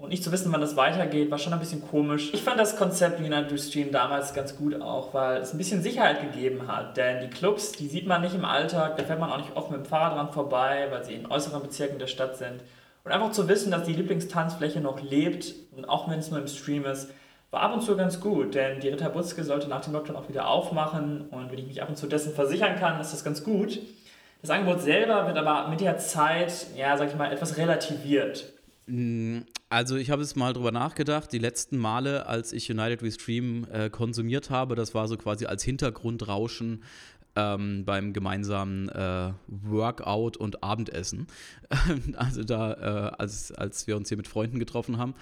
Und 0.02 0.10
nicht 0.10 0.24
zu 0.24 0.32
wissen, 0.32 0.52
wann 0.52 0.62
das 0.62 0.76
weitergeht, 0.76 1.30
war 1.30 1.38
schon 1.38 1.54
ein 1.54 1.60
bisschen 1.60 1.88
komisch. 1.88 2.34
Ich 2.34 2.42
fand 2.42 2.60
das 2.60 2.76
Konzept 2.76 3.20
United 3.20 3.62
Stream 3.62 3.92
damals 3.92 4.34
ganz 4.34 4.58
gut 4.58 4.82
auch, 4.82 5.14
weil 5.14 5.38
es 5.42 5.54
ein 5.54 5.60
bisschen 5.60 5.84
Sicherheit 5.84 6.22
gegeben 6.22 6.68
hat. 6.68 6.98
Denn 6.98 7.22
die 7.22 7.30
Clubs, 7.30 7.74
die 7.74 7.88
sieht 7.88 8.08
man 8.08 8.22
nicht 8.22 8.34
im 8.34 8.44
Alltag, 8.44 8.98
da 8.98 9.04
fährt 9.04 9.20
man 9.20 9.32
auch 9.32 9.38
nicht 9.38 9.56
oft 9.56 9.70
mit 9.70 9.82
dem 9.82 9.86
Fahrrad 9.86 10.18
dran 10.18 10.34
vorbei, 10.34 10.88
weil 10.90 11.04
sie 11.04 11.14
in 11.14 11.30
äußeren 11.30 11.62
Bezirken 11.62 12.00
der 12.00 12.08
Stadt 12.08 12.36
sind. 12.36 12.62
Und 13.04 13.12
einfach 13.12 13.32
zu 13.32 13.48
wissen, 13.48 13.72
dass 13.72 13.84
die 13.84 13.94
Lieblingstanzfläche 13.94 14.80
noch 14.80 15.02
lebt 15.02 15.56
und 15.76 15.86
auch 15.86 16.10
wenn 16.10 16.20
es 16.20 16.30
nur 16.30 16.40
im 16.40 16.48
Stream 16.48 16.86
ist, 16.86 17.10
war 17.50 17.62
ab 17.62 17.74
und 17.74 17.82
zu 17.82 17.98
ganz 17.98 18.20
gut, 18.20 18.56
denn 18.56 18.80
die 18.80 18.88
Ritter 18.88 19.10
Butzke 19.10 19.44
sollte 19.44 19.68
nach 19.68 19.82
dem 19.82 19.94
Lockdown 19.94 20.16
auch 20.16 20.30
wieder 20.30 20.48
aufmachen 20.48 21.28
und 21.30 21.52
wenn 21.52 21.58
ich 21.58 21.68
mich 21.68 21.82
ab 21.82 21.90
und 21.90 21.98
zu 21.98 22.08
dessen 22.08 22.34
versichern 22.34 22.78
kann, 22.78 23.00
ist 23.02 23.12
das 23.12 23.24
ganz 23.24 23.44
gut. 23.44 23.80
Das 24.42 24.50
Angebot 24.50 24.82
selber 24.82 25.28
wird 25.28 25.38
aber 25.38 25.70
mit 25.70 25.82
der 25.82 25.98
Zeit, 25.98 26.68
ja, 26.76 26.98
sag 26.98 27.10
ich 27.10 27.16
mal, 27.16 27.32
etwas 27.32 27.58
relativiert. 27.58 28.54
Mm, 28.88 29.40
also 29.70 29.98
ich 29.98 30.10
habe 30.10 30.22
es 30.22 30.36
mal 30.36 30.54
drüber 30.54 30.72
nachgedacht, 30.72 31.32
die 31.32 31.40
letzten 31.40 31.78
Male, 31.78 32.26
als 32.26 32.54
ich 32.54 32.72
United 32.72 33.04
We 33.04 33.12
Stream 33.12 33.68
äh, 33.72 33.90
konsumiert 33.90 34.50
habe, 34.50 34.76
das 34.76 34.96
war 34.96 35.08
so 35.08 35.18
quasi 35.18 35.46
als 35.46 35.64
Hintergrundrauschen 35.64 36.84
ähm, 37.36 37.86
beim 37.86 38.14
gemeinsamen 38.14 38.90
äh, 38.90 39.32
Workout 39.48 40.38
und 40.38 40.64
Abendessen. 40.64 41.28
also 42.16 42.44
da, 42.44 42.74
äh, 42.74 43.16
als, 43.18 43.52
als 43.52 43.88
wir 43.88 43.98
uns 43.98 44.10
hier 44.10 44.18
mit 44.18 44.28
Freunden 44.28 44.60
getroffen 44.60 44.98
haben. 44.98 45.16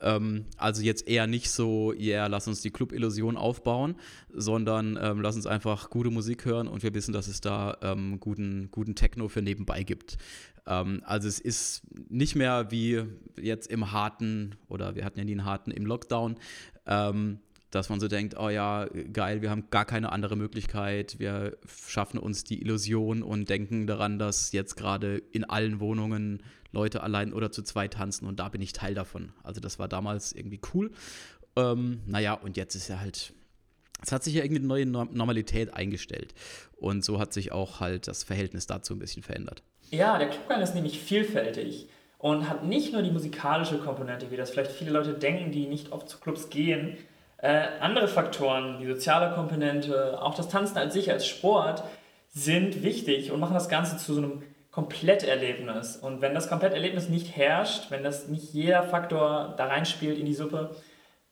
Ähm, 0.00 0.44
also 0.56 0.82
jetzt 0.82 1.08
eher 1.08 1.26
nicht 1.26 1.50
so, 1.50 1.92
ja, 1.92 1.98
yeah, 1.98 2.26
lass 2.28 2.46
uns 2.46 2.60
die 2.60 2.70
Club-Illusion 2.70 3.36
aufbauen, 3.36 3.96
sondern 4.32 4.98
ähm, 5.00 5.20
lass 5.20 5.34
uns 5.34 5.46
einfach 5.46 5.90
gute 5.90 6.10
Musik 6.10 6.44
hören 6.44 6.68
und 6.68 6.82
wir 6.82 6.94
wissen, 6.94 7.12
dass 7.12 7.26
es 7.26 7.40
da 7.40 7.76
ähm, 7.82 8.20
guten, 8.20 8.70
guten 8.70 8.94
Techno 8.94 9.28
für 9.28 9.42
nebenbei 9.42 9.82
gibt. 9.82 10.18
Ähm, 10.66 11.02
also 11.04 11.26
es 11.26 11.40
ist 11.40 11.82
nicht 12.08 12.36
mehr 12.36 12.70
wie 12.70 13.02
jetzt 13.40 13.68
im 13.70 13.90
harten, 13.90 14.54
oder 14.68 14.94
wir 14.94 15.04
hatten 15.04 15.18
ja 15.18 15.24
nie 15.24 15.32
einen 15.32 15.44
harten 15.44 15.72
im 15.72 15.84
Lockdown, 15.84 16.36
ähm, 16.86 17.40
dass 17.70 17.90
man 17.90 18.00
so 18.00 18.08
denkt, 18.08 18.36
oh 18.38 18.48
ja, 18.48 18.86
geil, 19.12 19.42
wir 19.42 19.50
haben 19.50 19.68
gar 19.70 19.84
keine 19.84 20.12
andere 20.12 20.36
Möglichkeit, 20.36 21.18
wir 21.18 21.58
schaffen 21.66 22.18
uns 22.18 22.44
die 22.44 22.62
Illusion 22.62 23.22
und 23.22 23.48
denken 23.48 23.86
daran, 23.86 24.18
dass 24.18 24.52
jetzt 24.52 24.76
gerade 24.76 25.22
in 25.32 25.44
allen 25.44 25.80
Wohnungen 25.80 26.42
Leute 26.72 27.02
allein 27.02 27.32
oder 27.32 27.50
zu 27.50 27.62
zweit 27.62 27.94
tanzen 27.94 28.26
und 28.26 28.40
da 28.40 28.48
bin 28.48 28.62
ich 28.62 28.72
Teil 28.72 28.94
davon. 28.94 29.32
Also 29.42 29.60
das 29.60 29.78
war 29.78 29.88
damals 29.88 30.32
irgendwie 30.32 30.60
cool. 30.74 30.90
Ähm, 31.56 32.00
naja, 32.06 32.34
und 32.34 32.56
jetzt 32.56 32.74
ist 32.74 32.88
ja 32.88 33.00
halt, 33.00 33.32
es 34.02 34.12
hat 34.12 34.24
sich 34.24 34.34
ja 34.34 34.44
irgendwie 34.44 34.60
eine 34.60 34.66
neue 34.66 34.86
Normalität 34.86 35.74
eingestellt 35.74 36.34
und 36.76 37.04
so 37.04 37.18
hat 37.18 37.32
sich 37.32 37.52
auch 37.52 37.80
halt 37.80 38.08
das 38.08 38.22
Verhältnis 38.22 38.66
dazu 38.66 38.94
ein 38.94 38.98
bisschen 38.98 39.22
verändert. 39.22 39.62
Ja, 39.90 40.18
der 40.18 40.28
Clubgang 40.28 40.60
ist 40.62 40.74
nämlich 40.74 41.00
vielfältig 41.00 41.88
und 42.18 42.48
hat 42.48 42.64
nicht 42.64 42.92
nur 42.92 43.02
die 43.02 43.10
musikalische 43.10 43.78
Komponente, 43.78 44.30
wie 44.30 44.36
das 44.36 44.50
vielleicht 44.50 44.72
viele 44.72 44.90
Leute 44.90 45.14
denken, 45.14 45.52
die 45.52 45.66
nicht 45.66 45.92
oft 45.92 46.08
zu 46.08 46.18
Clubs 46.18 46.50
gehen, 46.50 46.96
äh, 47.38 47.66
andere 47.80 48.08
Faktoren, 48.08 48.78
die 48.80 48.86
soziale 48.86 49.34
Komponente, 49.34 50.20
auch 50.20 50.34
das 50.34 50.48
Tanzen 50.48 50.76
als 50.76 50.94
sich 50.94 51.10
als 51.10 51.26
Sport, 51.26 51.84
sind 52.28 52.82
wichtig 52.82 53.30
und 53.30 53.40
machen 53.40 53.54
das 53.54 53.68
Ganze 53.68 53.96
zu 53.96 54.14
so 54.14 54.22
einem 54.22 54.42
Kompletterlebnis. 54.70 55.96
Und 55.96 56.20
wenn 56.20 56.34
das 56.34 56.48
Kompletterlebnis 56.48 57.08
nicht 57.08 57.36
herrscht, 57.36 57.90
wenn 57.90 58.02
das 58.02 58.28
nicht 58.28 58.52
jeder 58.52 58.82
Faktor 58.82 59.54
da 59.56 59.66
reinspielt 59.66 60.18
in 60.18 60.26
die 60.26 60.34
Suppe, 60.34 60.76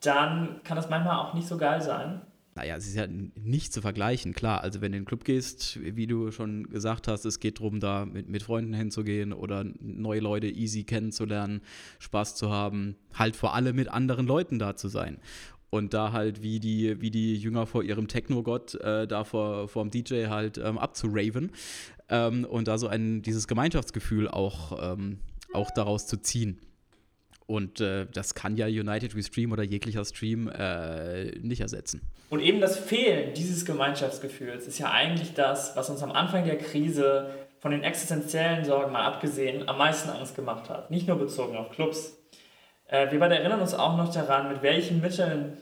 dann 0.00 0.60
kann 0.64 0.76
das 0.76 0.88
manchmal 0.88 1.18
auch 1.18 1.34
nicht 1.34 1.48
so 1.48 1.56
geil 1.56 1.82
sein. 1.82 2.22
Naja, 2.54 2.74
es 2.76 2.86
ist 2.86 2.96
ja 2.96 3.06
nicht 3.06 3.74
zu 3.74 3.82
vergleichen, 3.82 4.32
klar. 4.32 4.62
Also 4.62 4.80
wenn 4.80 4.92
du 4.92 4.96
in 4.96 5.02
den 5.02 5.06
Club 5.06 5.24
gehst, 5.24 5.78
wie 5.82 6.06
du 6.06 6.30
schon 6.30 6.70
gesagt 6.70 7.06
hast, 7.06 7.26
es 7.26 7.38
geht 7.38 7.58
darum, 7.58 7.80
da 7.80 8.06
mit, 8.06 8.30
mit 8.30 8.42
Freunden 8.42 8.72
hinzugehen 8.72 9.34
oder 9.34 9.64
neue 9.78 10.20
Leute 10.20 10.46
easy 10.46 10.84
kennenzulernen, 10.84 11.60
Spaß 11.98 12.34
zu 12.34 12.50
haben, 12.50 12.96
halt 13.12 13.36
vor 13.36 13.54
allem 13.54 13.76
mit 13.76 13.88
anderen 13.88 14.26
Leuten 14.26 14.58
da 14.58 14.74
zu 14.74 14.88
sein 14.88 15.18
und 15.76 15.94
da 15.94 16.12
halt 16.12 16.42
wie 16.42 16.60
die, 16.60 17.00
wie 17.00 17.10
die 17.10 17.36
Jünger 17.36 17.66
vor 17.66 17.82
ihrem 17.82 18.08
Techno-Gott 18.08 18.74
äh, 18.76 19.06
da 19.06 19.24
vor, 19.24 19.68
vor 19.68 19.84
dem 19.84 19.90
DJ 19.90 20.26
halt 20.26 20.58
ähm, 20.58 20.78
abzuraven 20.78 21.52
ähm, 22.08 22.44
und 22.44 22.68
da 22.68 22.78
so 22.78 22.88
ein, 22.88 23.22
dieses 23.22 23.46
Gemeinschaftsgefühl 23.46 24.28
auch, 24.28 24.92
ähm, 24.92 25.20
auch 25.52 25.70
daraus 25.70 26.06
zu 26.06 26.16
ziehen. 26.16 26.60
Und 27.46 27.80
äh, 27.80 28.06
das 28.12 28.34
kann 28.34 28.56
ja 28.56 28.66
United 28.66 29.14
We 29.14 29.22
Stream 29.22 29.52
oder 29.52 29.62
jeglicher 29.62 30.04
Stream 30.04 30.48
äh, 30.48 31.26
nicht 31.38 31.60
ersetzen. 31.60 32.02
Und 32.28 32.40
eben 32.40 32.60
das 32.60 32.76
Fehlen 32.76 33.34
dieses 33.34 33.64
Gemeinschaftsgefühls 33.64 34.66
ist 34.66 34.78
ja 34.80 34.90
eigentlich 34.90 35.34
das, 35.34 35.76
was 35.76 35.88
uns 35.88 36.02
am 36.02 36.10
Anfang 36.10 36.44
der 36.44 36.58
Krise 36.58 37.30
von 37.60 37.70
den 37.70 37.84
existenziellen 37.84 38.64
Sorgen 38.64 38.92
mal 38.92 39.04
abgesehen 39.04 39.68
am 39.68 39.78
meisten 39.78 40.10
Angst 40.10 40.34
gemacht 40.34 40.68
hat. 40.68 40.90
Nicht 40.90 41.06
nur 41.06 41.18
bezogen 41.18 41.56
auf 41.56 41.70
Clubs. 41.70 42.16
Äh, 42.88 43.12
wir 43.12 43.20
beide 43.20 43.36
erinnern 43.36 43.60
uns 43.60 43.74
auch 43.74 43.96
noch 43.96 44.12
daran, 44.12 44.48
mit 44.48 44.62
welchen 44.62 45.00
Mitteln 45.00 45.56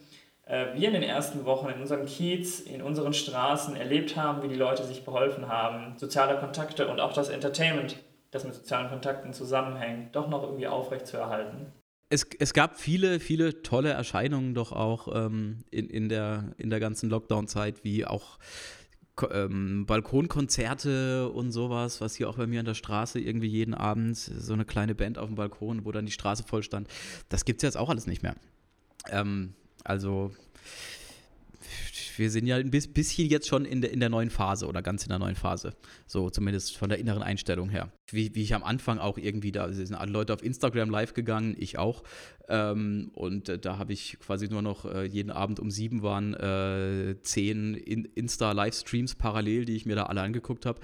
wir 0.47 0.89
in 0.89 0.95
den 0.95 1.03
ersten 1.03 1.45
Wochen 1.47 1.69
in 1.69 1.81
unserem 1.81 2.05
Kiez, 2.05 2.61
in 2.61 2.83
unseren 2.83 3.15
Straßen 3.15 3.77
erlebt 3.77 4.17
haben, 4.17 4.43
wie 4.43 4.49
die 4.49 4.55
Leute 4.55 4.85
sich 4.85 5.05
beholfen 5.05 5.49
haben, 5.49 5.97
soziale 5.99 6.39
Kontakte 6.39 6.89
und 6.89 7.01
auch 7.01 7.15
das 7.15 7.31
Entertainment, 7.31 7.97
das 8.31 8.45
mit 8.45 8.55
sozialen 8.55 8.89
Kontakten 8.89 9.33
zusammenhängt, 9.33 10.15
doch 10.15 10.29
noch 10.29 10.43
irgendwie 10.43 10.67
aufrechtzuerhalten. 10.67 11.73
Es, 12.11 12.27
es 12.39 12.53
gab 12.53 12.79
viele, 12.79 13.21
viele 13.21 13.63
tolle 13.63 13.91
Erscheinungen 13.91 14.55
doch 14.55 14.73
auch 14.73 15.09
ähm, 15.15 15.65
in, 15.71 15.89
in, 15.89 16.09
der, 16.09 16.53
in 16.59 16.69
der 16.69 16.79
ganzen 16.79 17.09
Lockdown-Zeit, 17.09 17.83
wie 17.83 18.05
auch 18.05 18.39
ähm, 19.31 19.87
Balkonkonzerte 19.87 21.31
und 21.31 21.53
sowas, 21.53 22.01
was 22.01 22.17
hier 22.17 22.29
auch 22.29 22.37
bei 22.37 22.47
mir 22.47 22.61
an 22.61 22.67
der 22.67 22.75
Straße 22.75 23.19
irgendwie 23.19 23.49
jeden 23.49 23.75
Abend 23.75 24.17
so 24.17 24.53
eine 24.53 24.65
kleine 24.65 24.95
Band 24.95 25.19
auf 25.19 25.27
dem 25.29 25.37
Balkon, 25.37 25.85
wo 25.85 25.93
dann 25.93 26.07
die 26.07 26.13
Straße 26.13 26.45
voll 26.45 26.63
stand. 26.63 26.89
Das 27.29 27.45
gibt 27.45 27.59
es 27.59 27.63
jetzt 27.63 27.77
auch 27.77 27.89
alles 27.89 28.07
nicht 28.07 28.23
mehr. 28.23 28.35
Ähm, 29.11 29.55
also 29.85 30.33
wir 32.17 32.31
sind 32.31 32.47
ja 32.47 32.57
ein 32.57 32.71
bisschen 32.71 33.29
jetzt 33.29 33.49
schon 33.49 33.65
in 33.65 33.81
der, 33.81 33.93
in 33.93 34.01
der 34.01 34.09
neuen 34.09 34.31
Phase 34.31 34.67
oder 34.67 34.83
ganz 34.83 35.03
in 35.03 35.09
der 35.09 35.19
neuen 35.19 35.35
Phase. 35.35 35.75
So 36.07 36.31
zumindest 36.31 36.77
von 36.77 36.89
der 36.89 36.99
inneren 36.99 37.23
Einstellung 37.23 37.69
her. 37.69 37.91
Wie, 38.11 38.35
wie 38.35 38.43
ich 38.43 38.55
am 38.55 38.63
Anfang 38.63 38.99
auch 38.99 39.19
irgendwie, 39.19 39.53
da 39.53 39.73
sind 39.73 39.95
alle 39.95 40.13
Leute 40.13 40.33
auf 40.33 40.43
Instagram 40.43 40.91
live 40.91 41.15
gegangen, 41.15 41.57
ich 41.59 41.79
auch. 41.79 42.03
Ähm, 42.49 43.11
und 43.15 43.49
äh, 43.49 43.59
da 43.59 43.79
habe 43.79 43.93
ich 43.93 44.19
quasi 44.21 44.49
nur 44.49 44.63
noch 44.63 44.85
äh, 44.85 45.05
jeden 45.05 45.31
Abend 45.31 45.61
um 45.61 45.71
sieben 45.71 46.03
waren 46.03 46.35
äh, 46.35 47.17
zehn 47.23 47.75
in 47.75 48.05
Insta-Livestreams 48.05 49.15
parallel, 49.15 49.65
die 49.65 49.77
ich 49.77 49.87
mir 49.87 49.97
da 49.97 50.05
alle 50.05 50.21
angeguckt 50.21 50.67
habe 50.67 50.81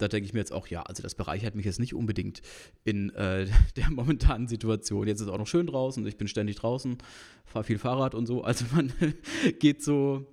da 0.00 0.08
denke 0.08 0.26
ich 0.26 0.32
mir 0.32 0.40
jetzt 0.40 0.52
auch, 0.52 0.66
ja, 0.66 0.82
also 0.82 1.02
das 1.02 1.14
bereichert 1.14 1.54
mich 1.54 1.66
jetzt 1.66 1.78
nicht 1.78 1.94
unbedingt 1.94 2.42
in 2.84 3.10
äh, 3.14 3.46
der 3.76 3.90
momentanen 3.90 4.48
Situation. 4.48 5.06
Jetzt 5.06 5.20
ist 5.20 5.26
es 5.26 5.32
auch 5.32 5.38
noch 5.38 5.46
schön 5.46 5.66
draußen, 5.66 6.06
ich 6.06 6.16
bin 6.16 6.28
ständig 6.28 6.56
draußen, 6.56 6.98
fahre 7.44 7.64
viel 7.64 7.78
Fahrrad 7.78 8.14
und 8.14 8.26
so. 8.26 8.42
Also 8.42 8.64
man 8.74 8.92
geht 9.58 9.82
so, 9.82 10.26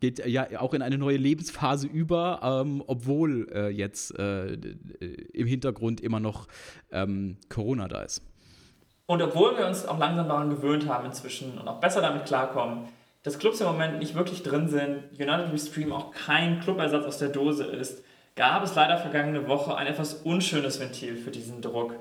geht 0.00 0.24
ja 0.26 0.60
auch 0.60 0.74
in 0.74 0.82
eine 0.82 0.98
neue 0.98 1.16
Lebensphase 1.16 1.86
über, 1.86 2.40
ähm, 2.42 2.82
obwohl 2.86 3.48
äh, 3.52 3.68
jetzt 3.68 4.18
äh, 4.18 4.54
im 5.32 5.46
Hintergrund 5.46 6.00
immer 6.00 6.20
noch 6.20 6.48
ähm, 6.90 7.36
Corona 7.48 7.88
da 7.88 8.02
ist. 8.02 8.22
Und 9.06 9.20
obwohl 9.20 9.56
wir 9.58 9.66
uns 9.66 9.84
auch 9.84 9.98
langsam 9.98 10.28
daran 10.28 10.48
gewöhnt 10.48 10.88
haben 10.88 11.06
inzwischen 11.06 11.58
und 11.58 11.68
auch 11.68 11.80
besser 11.80 12.00
damit 12.00 12.24
klarkommen, 12.24 12.88
dass 13.22 13.38
Clubs 13.38 13.60
im 13.60 13.66
Moment 13.66 13.98
nicht 13.98 14.14
wirklich 14.14 14.42
drin 14.42 14.68
sind, 14.68 15.04
United 15.12 15.52
We 15.52 15.58
Stream 15.58 15.92
auch 15.92 16.12
kein 16.12 16.60
Clubersatz 16.60 17.04
aus 17.04 17.18
der 17.18 17.28
Dose 17.28 17.64
ist, 17.64 18.02
gab 18.36 18.62
es 18.62 18.74
leider 18.74 18.98
vergangene 18.98 19.48
Woche 19.48 19.76
ein 19.76 19.86
etwas 19.86 20.14
unschönes 20.14 20.80
Ventil 20.80 21.16
für 21.16 21.30
diesen 21.30 21.62
Druck. 21.62 21.94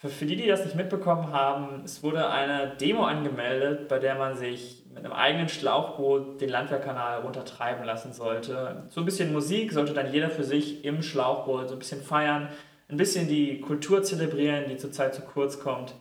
Für, 0.00 0.26
die, 0.26 0.36
die 0.36 0.46
das 0.46 0.64
nicht 0.64 0.76
mitbekommen 0.76 1.32
haben, 1.32 1.82
es 1.84 2.04
wurde 2.04 2.30
eine 2.30 2.76
Demo 2.80 3.04
angemeldet, 3.04 3.88
bei 3.88 3.98
der 3.98 4.14
man 4.14 4.36
sich 4.36 4.84
mit 4.94 5.04
einem 5.04 5.12
eigenen 5.12 5.48
Schlauchboot 5.48 6.40
den 6.40 6.50
Landwehrkanal 6.50 7.22
runtertreiben 7.22 7.84
lassen 7.84 8.12
sollte. 8.12 8.84
So 8.90 9.00
ein 9.00 9.04
bisschen 9.04 9.32
Musik 9.32 9.72
sollte 9.72 9.94
dann 9.94 10.12
jeder 10.12 10.30
für 10.30 10.44
sich 10.44 10.84
im 10.84 11.02
Schlauchboot 11.02 11.68
so 11.68 11.74
ein 11.74 11.80
bisschen 11.80 12.00
feiern, 12.00 12.48
ein 12.88 12.96
bisschen 12.96 13.26
die 13.26 13.60
Kultur 13.60 14.04
zelebrieren, 14.04 14.68
die 14.68 14.76
zurzeit 14.76 15.16
zu 15.16 15.22
kurz 15.22 15.58
kommt. 15.58 15.94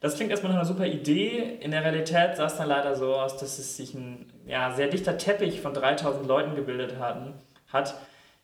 Das 0.00 0.16
klingt 0.16 0.32
erstmal 0.32 0.52
nach 0.52 0.58
einer 0.58 0.68
super 0.68 0.86
Idee. 0.86 1.58
In 1.60 1.70
der 1.70 1.84
Realität 1.84 2.36
sah 2.36 2.46
es 2.46 2.56
dann 2.56 2.68
leider 2.68 2.96
so 2.96 3.14
aus, 3.14 3.36
dass 3.36 3.60
es 3.60 3.76
sich 3.76 3.94
ein 3.94 4.26
ja, 4.46 4.72
sehr 4.74 4.88
dichter 4.88 5.18
Teppich 5.18 5.60
von 5.60 5.72
3000 5.72 6.26
Leuten 6.26 6.56
gebildet 6.56 6.98
hatten, 6.98 7.34
hat 7.72 7.94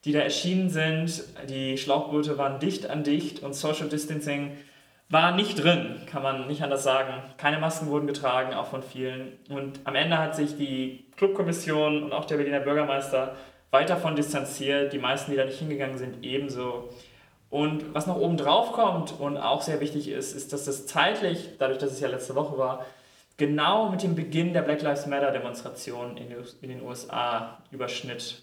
die 0.04 0.12
da 0.12 0.20
erschienen 0.20 0.70
sind. 0.70 1.24
Die 1.48 1.78
Schlauchboote 1.78 2.38
waren 2.38 2.58
dicht 2.60 2.88
an 2.88 3.04
dicht 3.04 3.42
und 3.42 3.54
Social 3.54 3.88
Distancing 3.88 4.56
war 5.08 5.32
nicht 5.32 5.62
drin, 5.62 6.00
kann 6.06 6.22
man 6.22 6.46
nicht 6.46 6.62
anders 6.62 6.82
sagen. 6.82 7.12
Keine 7.36 7.58
Masken 7.58 7.88
wurden 7.88 8.06
getragen, 8.06 8.54
auch 8.54 8.66
von 8.66 8.82
vielen. 8.82 9.38
Und 9.50 9.80
am 9.84 9.94
Ende 9.94 10.18
hat 10.18 10.34
sich 10.34 10.56
die 10.56 11.04
Clubkommission 11.16 12.02
und 12.02 12.12
auch 12.12 12.24
der 12.24 12.36
Berliner 12.36 12.60
Bürgermeister 12.60 13.36
weit 13.70 13.90
davon 13.90 14.16
distanziert. 14.16 14.92
Die 14.92 14.98
meisten, 14.98 15.30
die 15.30 15.36
da 15.36 15.44
nicht 15.44 15.58
hingegangen 15.58 15.98
sind, 15.98 16.24
ebenso. 16.24 16.88
Und 17.50 17.94
was 17.94 18.06
noch 18.06 18.16
oben 18.16 18.38
drauf 18.38 18.72
kommt 18.72 19.12
und 19.20 19.36
auch 19.36 19.60
sehr 19.60 19.80
wichtig 19.80 20.08
ist, 20.08 20.34
ist, 20.34 20.54
dass 20.54 20.64
das 20.64 20.86
zeitlich, 20.86 21.50
dadurch, 21.58 21.78
dass 21.78 21.92
es 21.92 22.00
ja 22.00 22.08
letzte 22.08 22.34
Woche 22.34 22.56
war, 22.56 22.86
genau 23.36 23.90
mit 23.90 24.02
dem 24.02 24.14
Beginn 24.14 24.54
der 24.54 24.62
Black 24.62 24.80
Lives 24.80 25.06
Matter 25.06 25.30
Demonstration 25.30 26.16
in 26.16 26.68
den 26.70 26.82
USA 26.82 27.58
überschnitt. 27.70 28.42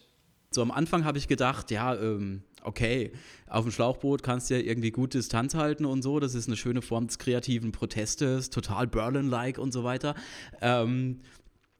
So 0.52 0.62
am 0.62 0.72
Anfang 0.72 1.06
habe 1.06 1.18
ich 1.18 1.28
gedacht, 1.28 1.70
ja, 1.70 1.96
ähm, 1.96 2.42
okay, 2.64 3.12
auf 3.48 3.66
dem 3.66 3.72
Schlauchboot 3.72 4.24
kannst 4.24 4.50
du 4.50 4.56
ja 4.56 4.62
irgendwie 4.62 4.92
gut 4.92 5.14
Distanz 5.14 5.54
halten 5.56 5.86
und 5.86 6.02
so. 6.02 6.20
Das 6.20 6.34
ist 6.34 6.48
eine 6.48 6.58
schöne 6.58 6.82
Form 6.82 7.08
des 7.08 7.20
kreativen 7.20 7.72
Protestes, 7.72 8.50
total 8.50 8.88
Berlin-like 8.88 9.60
und 9.60 9.72
so 9.72 9.84
weiter. 9.84 10.16
Ähm, 10.62 11.22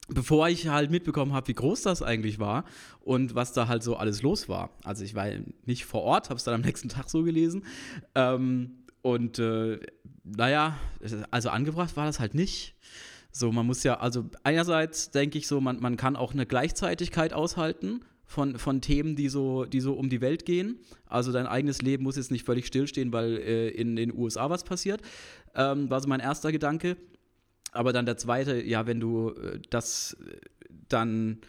bevor 0.08 0.50
ich 0.50 0.68
halt 0.68 0.92
mitbekommen 0.92 1.34
habe, 1.34 1.48
wie 1.48 1.54
groß 1.54 1.84
das 1.84 2.02
eigentlich 2.02 2.40
war 2.40 2.66
und 3.02 3.36
was 3.36 3.54
da 3.54 3.68
halt 3.68 3.84
so 3.84 3.96
alles 3.96 4.22
los 4.22 4.50
war. 4.50 4.72
Also 4.84 5.04
ich 5.04 5.16
war 5.16 5.28
nicht 5.66 5.86
vor 5.86 6.02
Ort, 6.04 6.30
habe 6.30 6.38
es 6.38 6.44
dann 6.44 6.56
am 6.56 6.62
nächsten 6.62 6.90
Tag 6.90 7.10
so 7.10 7.24
gelesen. 7.24 7.64
Ähm, 8.16 8.84
und 9.02 9.40
äh, 9.40 9.80
naja, 10.24 10.78
also 11.32 11.50
angebracht 11.50 11.96
war 11.96 12.06
das 12.06 12.20
halt 12.20 12.36
nicht. 12.36 12.76
So, 13.32 13.52
man 13.52 13.66
muss 13.66 13.84
ja, 13.84 14.00
also 14.00 14.26
einerseits 14.44 15.12
denke 15.12 15.38
ich 15.38 15.48
so, 15.48 15.62
man, 15.62 15.80
man 15.80 15.98
kann 15.98 16.16
auch 16.16 16.34
eine 16.34 16.46
Gleichzeitigkeit 16.46 17.34
aushalten 17.34 18.02
von, 18.30 18.60
von 18.60 18.80
Themen, 18.80 19.16
die 19.16 19.28
so, 19.28 19.66
die 19.66 19.82
so 19.82 19.94
um 19.94 20.08
die 20.08 20.22
Welt 20.22 20.46
gehen. 20.46 20.78
Also 21.08 21.32
dein 21.32 21.48
eigenes 21.48 21.82
Leben 21.82 22.04
muss 22.04 22.16
jetzt 22.16 22.30
nicht 22.30 22.46
völlig 22.46 22.68
stillstehen, 22.68 23.12
weil 23.12 23.38
äh, 23.38 23.70
in 23.70 23.96
den 23.96 24.16
USA 24.16 24.52
was 24.52 24.64
passiert. 24.64 25.02
Ähm, 25.56 25.90
war 25.90 26.00
so 26.00 26.08
mein 26.08 26.20
erster 26.20 26.52
Gedanke. 26.52 26.96
Aber 27.72 27.92
dann 27.92 28.06
der 28.06 28.18
zweite, 28.18 28.64
ja, 28.64 28.86
wenn 28.86 29.00
du 29.00 29.32
äh, 29.32 29.60
das 29.72 30.16
äh, 30.24 30.38
dann, 30.88 31.40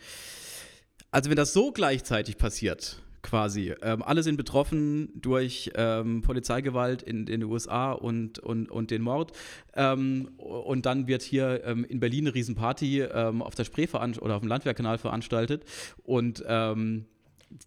also 1.10 1.28
wenn 1.28 1.36
das 1.36 1.52
so 1.52 1.70
gleichzeitig 1.70 2.38
passiert, 2.38 3.02
quasi. 3.22 3.74
Ähm, 3.82 4.02
alle 4.02 4.22
sind 4.22 4.36
betroffen 4.36 5.10
durch 5.14 5.70
ähm, 5.74 6.22
Polizeigewalt 6.22 7.02
in, 7.02 7.20
in, 7.20 7.40
den 7.40 7.44
USA 7.44 7.92
und, 7.92 8.38
und, 8.38 8.70
und 8.70 8.90
den 8.90 9.02
Mord. 9.02 9.32
Ähm, 9.74 10.30
und 10.38 10.86
dann 10.86 11.06
wird 11.06 11.22
hier 11.22 11.62
ähm, 11.64 11.84
in 11.84 12.00
Berlin 12.00 12.26
eine 12.26 12.34
Riesenparty 12.34 13.02
ähm, 13.02 13.42
auf 13.42 13.54
der 13.54 13.64
Spree 13.64 13.86
oder 13.92 14.34
auf 14.34 14.40
dem 14.40 14.48
Landwehrkanal 14.48 14.98
veranstaltet. 14.98 15.64
Und 16.04 16.44
ähm, 16.46 17.06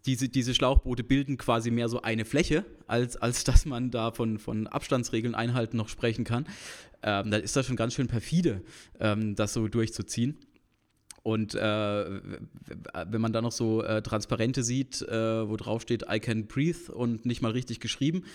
diese, 0.05 0.29
diese 0.29 0.53
Schlauchboote 0.53 1.03
bilden 1.03 1.37
quasi 1.37 1.69
mehr 1.69 1.89
so 1.89 2.01
eine 2.01 2.25
Fläche, 2.25 2.65
als, 2.87 3.17
als 3.17 3.43
dass 3.43 3.65
man 3.65 3.91
da 3.91 4.11
von, 4.11 4.39
von 4.39 4.67
Abstandsregeln 4.67 5.35
einhalten 5.35 5.77
noch 5.77 5.89
sprechen 5.89 6.23
kann. 6.23 6.45
Ähm, 7.01 7.31
da 7.31 7.37
ist 7.37 7.55
das 7.55 7.65
schon 7.65 7.75
ganz 7.75 7.93
schön 7.93 8.07
perfide, 8.07 8.61
das 8.97 9.53
so 9.53 9.67
durchzuziehen. 9.67 10.37
Und 11.23 11.55
äh, 11.55 12.21
wenn 13.07 13.21
man 13.21 13.31
da 13.31 13.41
noch 13.41 13.53
so 13.53 13.81
äh, 13.81 14.01
Transparente 14.01 14.61
sieht, 14.61 15.01
äh, 15.03 15.47
wo 15.47 15.55
drauf 15.55 15.81
steht, 15.81 16.03
I 16.11 16.19
can 16.19 16.47
breathe 16.47 16.91
und 16.91 17.25
nicht 17.25 17.41
mal 17.41 17.51
richtig 17.51 17.79
geschrieben, 17.79 18.25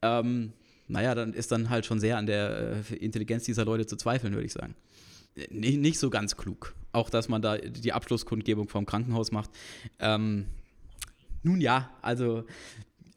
ähm, 0.00 0.54
naja, 0.88 1.14
dann 1.14 1.34
ist 1.34 1.52
dann 1.52 1.68
halt 1.68 1.84
schon 1.84 2.00
sehr 2.00 2.16
an 2.16 2.24
der 2.24 2.82
äh, 2.90 2.94
Intelligenz 2.96 3.44
dieser 3.44 3.66
Leute 3.66 3.86
zu 3.86 3.96
zweifeln, 3.96 4.32
würde 4.32 4.46
ich 4.46 4.54
sagen. 4.54 4.74
Nicht, 5.50 5.78
nicht 5.78 5.98
so 5.98 6.08
ganz 6.08 6.38
klug. 6.38 6.74
Auch, 6.92 7.10
dass 7.10 7.28
man 7.28 7.42
da 7.42 7.58
die 7.58 7.92
Abschlusskundgebung 7.92 8.68
vom 8.68 8.86
Krankenhaus 8.86 9.30
macht. 9.30 9.50
Ähm, 9.98 10.46
nun 11.42 11.60
ja, 11.60 11.90
also 12.00 12.44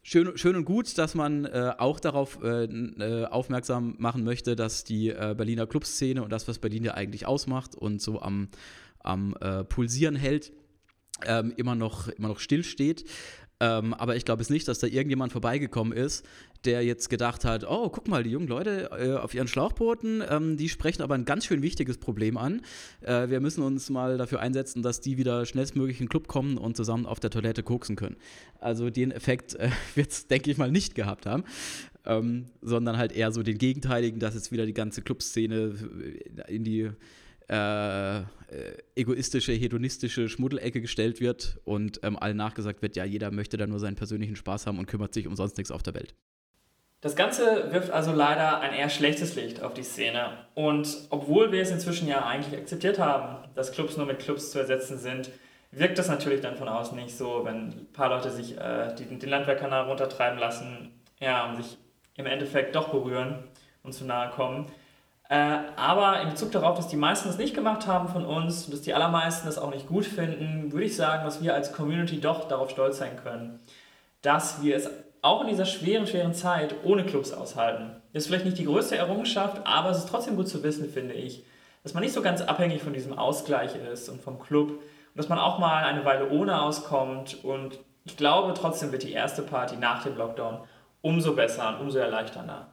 schön, 0.04 0.38
schön 0.38 0.58
und 0.58 0.66
gut, 0.66 0.98
dass 0.98 1.16
man 1.16 1.46
äh, 1.46 1.74
auch 1.78 2.02
darauf 2.02 2.44
äh, 2.44 2.66
äh, 2.66 3.26
aufmerksam 3.28 3.96
machen 3.98 4.26
möchte, 4.26 4.58
dass 4.58 4.84
die 4.84 5.08
Berliner 5.10 5.68
Clubszene 5.68 6.22
und 6.22 6.32
das, 6.32 6.50
was 6.50 6.60
Berlin 6.60 6.84
ja 6.84 6.96
eigentlich 6.96 7.26
ausmacht 7.26 7.76
und 7.76 8.02
so 8.02 8.22
am 8.22 8.50
am 9.04 9.36
äh, 9.40 9.64
Pulsieren 9.64 10.16
hält, 10.16 10.52
ähm, 11.26 11.54
immer, 11.58 11.76
noch, 11.76 12.08
immer 12.08 12.30
noch 12.30 12.40
still. 12.40 12.64
Ähm, 13.62 13.94
aber 13.94 14.16
ich 14.16 14.26
glaube 14.26 14.42
es 14.42 14.50
nicht, 14.50 14.68
dass 14.68 14.80
da 14.80 14.88
irgendjemand 14.88 15.32
vorbeigekommen 15.32 15.94
ist, 15.94 16.26
der 16.66 16.84
jetzt 16.84 17.12
gedacht 17.12 17.46
hat, 17.46 17.64
oh, 17.64 17.90
guck 17.90 18.08
mal, 18.08 18.24
die 18.24 18.32
jungen 18.32 18.48
Leute 18.48 18.90
äh, 18.92 19.14
auf 19.14 19.36
ihren 19.36 19.48
Schlauchbooten, 19.48 20.24
ähm, 20.28 20.58
die 20.58 20.68
sprechen 20.68 21.04
aber 21.04 21.14
ein 21.14 21.26
ganz 21.26 21.46
schön 21.46 21.62
wichtiges 21.62 22.00
Problem 22.00 22.38
an. 22.38 22.64
Äh, 23.02 23.30
wir 23.30 23.40
müssen 23.40 23.62
uns 23.62 23.92
mal 23.92 24.18
dafür 24.18 24.40
einsetzen, 24.40 24.82
dass 24.82 25.00
die 25.00 25.20
wieder 25.20 25.46
schnellstmöglich 25.46 26.00
in 26.00 26.06
den 26.06 26.10
Club 26.10 26.28
kommen 26.28 26.58
und 26.58 26.76
zusammen 26.76 27.06
auf 27.06 27.20
der 27.20 27.30
Toilette 27.30 27.62
koksen 27.62 27.96
können. 27.96 28.18
Also 28.60 28.90
den 28.90 29.12
Effekt 29.12 29.54
äh, 29.54 29.70
wird 29.96 30.10
es, 30.12 30.26
denke 30.26 30.50
ich 30.50 30.58
mal, 30.58 30.72
nicht 30.72 30.96
gehabt 30.96 31.28
haben. 31.28 31.44
Ähm, 32.04 32.46
sondern 32.64 32.98
halt 32.98 33.12
eher 33.12 33.32
so 33.32 33.44
den 33.44 33.60
gegenteiligen, 33.60 34.20
dass 34.20 34.34
jetzt 34.34 34.52
wieder 34.52 34.66
die 34.66 34.74
ganze 34.74 35.04
Clubszene 35.04 35.76
in 36.48 36.64
die 36.64 36.90
äh, 37.50 38.20
äh, 38.20 38.24
egoistische, 38.96 39.54
hedonistische 39.54 40.30
Schmuddelecke 40.30 40.82
gestellt 40.82 41.20
wird 41.22 41.60
und 41.64 42.00
ähm, 42.04 42.18
allen 42.18 42.38
nachgesagt 42.38 42.82
wird, 42.82 42.96
ja, 42.96 43.06
jeder 43.06 43.32
möchte 43.32 43.58
da 43.58 43.68
nur 43.68 43.80
seinen 43.80 43.96
persönlichen 43.96 44.36
Spaß 44.36 44.68
haben 44.68 44.78
und 44.80 44.88
kümmert 44.88 45.14
sich 45.14 45.28
um 45.28 45.36
sonst 45.36 45.58
nichts 45.58 45.72
auf 45.72 45.84
der 45.84 45.94
Welt. 45.94 46.16
Das 47.02 47.16
Ganze 47.16 47.72
wirft 47.72 47.90
also 47.90 48.12
leider 48.14 48.60
ein 48.60 48.74
eher 48.74 48.90
schlechtes 48.90 49.36
Licht 49.36 49.64
auf 49.64 49.74
die 49.74 49.84
Szene. 49.84 50.38
Und 50.54 51.08
obwohl 51.10 51.52
wir 51.52 51.62
es 51.62 51.72
inzwischen 51.72 52.08
ja 52.08 52.26
eigentlich 52.26 52.60
akzeptiert 52.60 53.00
haben, 53.00 53.50
dass 53.56 53.72
Clubs 53.72 53.98
nur 53.98 54.06
mit 54.06 54.20
Clubs 54.20 54.52
zu 54.52 54.60
ersetzen 54.60 55.00
sind, 55.00 55.32
wirkt 55.72 55.98
das 55.98 56.10
natürlich 56.10 56.42
dann 56.42 56.58
von 56.58 56.68
außen 56.68 56.96
nicht 56.96 57.18
so, 57.18 57.42
wenn 57.44 57.70
ein 57.70 57.88
paar 57.92 58.10
Leute 58.10 58.30
sich 58.30 58.58
äh, 58.58 58.94
die, 58.96 59.06
den 59.06 59.30
Landwehrkanal 59.30 59.86
runtertreiben 59.86 60.38
lassen, 60.38 60.92
ja, 61.20 61.50
und 61.50 61.64
sich 61.64 61.78
im 62.18 62.28
Endeffekt 62.28 62.76
doch 62.76 62.90
berühren 62.90 63.46
und 63.82 63.94
zu 63.94 64.06
nahe 64.06 64.30
kommen. 64.30 64.68
Äh, 65.32 65.60
aber 65.78 66.20
in 66.20 66.30
Bezug 66.32 66.52
darauf, 66.52 66.76
dass 66.76 66.90
die 66.90 66.98
meisten 66.98 67.30
das 67.30 67.38
nicht 67.38 67.56
gemacht 67.56 67.88
haben 67.88 68.10
von 68.10 68.26
uns 68.26 68.70
dass 68.70 68.82
die 68.82 68.94
allermeisten 68.94 69.46
das 69.46 69.58
auch 69.58 69.70
nicht 69.70 69.88
gut 69.88 70.06
finden, 70.06 70.74
würde 70.74 70.86
ich 70.86 70.98
sagen, 70.98 71.24
dass 71.24 71.42
wir 71.42 71.54
als 71.54 71.72
Community 71.72 72.20
doch 72.20 72.50
darauf 72.50 72.70
stolz 72.70 72.98
sein 72.98 73.16
können, 73.16 73.58
dass 74.24 74.62
wir 74.62 74.76
es 74.76 74.90
auch 75.22 75.40
in 75.40 75.48
dieser 75.48 75.64
schweren, 75.64 76.06
schweren 76.06 76.34
Zeit 76.34 76.76
ohne 76.84 77.06
Clubs 77.06 77.32
aushalten. 77.32 77.96
Das 78.12 78.24
ist 78.24 78.28
vielleicht 78.28 78.44
nicht 78.44 78.58
die 78.58 78.66
größte 78.66 78.98
Errungenschaft, 78.98 79.62
aber 79.64 79.92
es 79.92 80.00
ist 80.00 80.10
trotzdem 80.10 80.36
gut 80.36 80.50
zu 80.50 80.64
wissen, 80.64 80.92
finde 80.92 81.14
ich, 81.14 81.46
dass 81.84 81.94
man 81.94 82.04
nicht 82.04 82.14
so 82.14 82.22
ganz 82.22 82.42
abhängig 82.42 82.84
von 82.84 82.92
diesem 82.92 83.18
Ausgleich 83.18 83.72
ist 83.90 84.10
und 84.10 84.22
vom 84.22 84.38
Club 84.38 84.72
und 84.72 84.82
dass 85.16 85.30
man 85.30 85.40
auch 85.40 85.60
mal 85.60 85.86
eine 85.86 86.04
Weile 86.04 86.30
ohne 86.30 86.62
auskommt 86.62 87.42
und 87.46 87.80
ich 88.04 88.18
glaube, 88.18 88.54
trotzdem 88.54 88.92
wird 88.92 89.04
die 89.04 89.14
erste 89.14 89.44
Party 89.44 89.78
nach 89.78 90.04
dem 90.04 90.18
Lockdown 90.18 90.60
umso 91.02 91.36
besser 91.36 91.70
und 91.70 91.80
umso 91.80 92.00
erleichternder. 92.00 92.71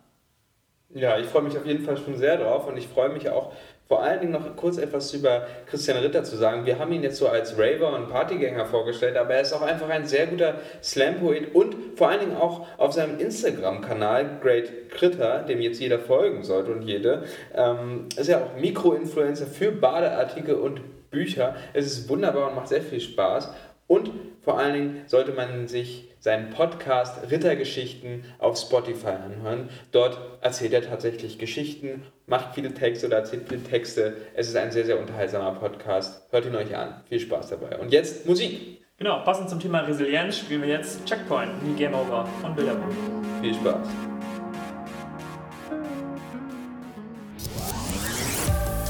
Ja, 0.94 1.18
ich 1.18 1.26
freue 1.26 1.42
mich 1.42 1.56
auf 1.56 1.66
jeden 1.66 1.84
Fall 1.84 1.98
schon 1.98 2.16
sehr 2.16 2.38
drauf 2.38 2.66
und 2.66 2.78
ich 2.78 2.88
freue 2.88 3.10
mich 3.10 3.28
auch 3.28 3.52
vor 3.88 4.02
allen 4.02 4.20
Dingen 4.20 4.32
noch 4.32 4.54
kurz 4.56 4.76
etwas 4.76 5.12
über 5.14 5.46
Christian 5.66 5.96
Ritter 5.98 6.22
zu 6.22 6.36
sagen. 6.36 6.66
Wir 6.66 6.78
haben 6.78 6.92
ihn 6.92 7.02
jetzt 7.02 7.16
so 7.16 7.26
als 7.28 7.58
Raver 7.58 7.94
und 7.94 8.08
Partygänger 8.08 8.66
vorgestellt, 8.66 9.16
aber 9.16 9.34
er 9.34 9.40
ist 9.40 9.54
auch 9.54 9.62
einfach 9.62 9.88
ein 9.88 10.06
sehr 10.06 10.26
guter 10.26 10.56
Slam-Poet 10.82 11.54
und 11.54 11.74
vor 11.96 12.10
allen 12.10 12.20
Dingen 12.20 12.36
auch 12.36 12.66
auf 12.76 12.92
seinem 12.92 13.18
Instagram-Kanal 13.18 14.40
Great 14.42 14.90
Critter, 14.90 15.40
dem 15.40 15.60
jetzt 15.62 15.80
jeder 15.80 15.98
folgen 15.98 16.42
sollte 16.42 16.70
und 16.72 16.82
jede, 16.82 17.24
ähm, 17.54 18.06
ist 18.16 18.28
er 18.28 18.44
auch 18.44 18.56
Mikroinfluencer 18.60 19.46
für 19.46 19.72
Badeartikel 19.72 20.54
und 20.54 21.10
Bücher. 21.10 21.56
Es 21.72 21.86
ist 21.86 22.08
wunderbar 22.10 22.48
und 22.48 22.56
macht 22.56 22.68
sehr 22.68 22.82
viel 22.82 23.00
Spaß. 23.00 23.52
Und 23.86 24.10
vor 24.42 24.58
allen 24.58 24.74
Dingen 24.74 25.02
sollte 25.06 25.32
man 25.32 25.66
sich 25.66 26.07
seinen 26.28 26.50
Podcast 26.50 27.30
Rittergeschichten 27.30 28.22
auf 28.38 28.58
Spotify 28.58 29.14
anhören. 29.24 29.70
Dort 29.92 30.18
erzählt 30.42 30.74
er 30.74 30.82
tatsächlich 30.82 31.38
Geschichten, 31.38 32.02
macht 32.26 32.54
viele 32.54 32.74
Texte 32.74 33.06
oder 33.06 33.16
erzählt 33.16 33.48
viele 33.48 33.62
Texte. 33.62 34.14
Es 34.34 34.46
ist 34.46 34.54
ein 34.54 34.70
sehr, 34.70 34.84
sehr 34.84 35.00
unterhaltsamer 35.00 35.52
Podcast. 35.52 36.30
Hört 36.30 36.44
ihn 36.44 36.54
euch 36.54 36.76
an. 36.76 37.00
Viel 37.08 37.18
Spaß 37.18 37.48
dabei. 37.48 37.78
Und 37.78 37.94
jetzt 37.94 38.26
Musik. 38.26 38.82
Genau, 38.98 39.20
passend 39.20 39.48
zum 39.48 39.58
Thema 39.58 39.80
Resilienz 39.80 40.36
spielen 40.36 40.60
wir 40.60 40.68
jetzt 40.68 41.02
Checkpoint, 41.06 41.50
wie 41.64 41.72
Game 41.72 41.94
Over 41.94 42.28
von 42.42 42.54
Bilderbuch. 42.54 42.92
Viel 43.40 43.54
Spaß. 43.54 43.88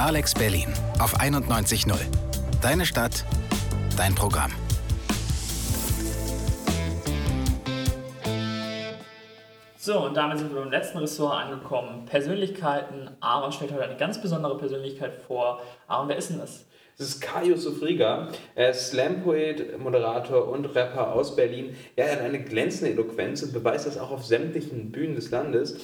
Alex 0.00 0.34
Berlin 0.34 0.72
auf 0.98 1.20
91.0. 1.20 1.94
Deine 2.60 2.84
Stadt, 2.84 3.24
dein 3.96 4.16
Programm. 4.16 4.50
So, 9.88 10.00
und 10.00 10.18
damit 10.18 10.36
sind 10.36 10.52
wir 10.52 10.60
beim 10.60 10.70
letzten 10.70 10.98
Ressort 10.98 11.32
angekommen. 11.32 12.04
Persönlichkeiten. 12.04 13.08
Aaron 13.20 13.52
stellt 13.52 13.72
heute 13.72 13.84
eine 13.84 13.96
ganz 13.96 14.20
besondere 14.20 14.58
Persönlichkeit 14.58 15.14
vor. 15.14 15.62
Aaron, 15.86 16.10
wer 16.10 16.18
ist 16.18 16.28
denn 16.28 16.38
das? 16.38 16.66
Das 16.98 17.08
ist 17.08 17.22
Kajo 17.22 17.56
Sofriga. 17.56 18.28
Er 18.54 18.72
ist 18.72 18.90
Slam-Poet, 18.90 19.78
Moderator 19.78 20.46
und 20.46 20.66
Rapper 20.74 21.14
aus 21.14 21.34
Berlin. 21.36 21.74
Er 21.96 22.12
hat 22.12 22.20
eine 22.20 22.44
glänzende 22.44 22.92
Eloquenz 22.92 23.42
und 23.42 23.54
beweist 23.54 23.86
das 23.86 23.96
auch 23.96 24.10
auf 24.10 24.26
sämtlichen 24.26 24.92
Bühnen 24.92 25.14
des 25.14 25.30
Landes. 25.30 25.80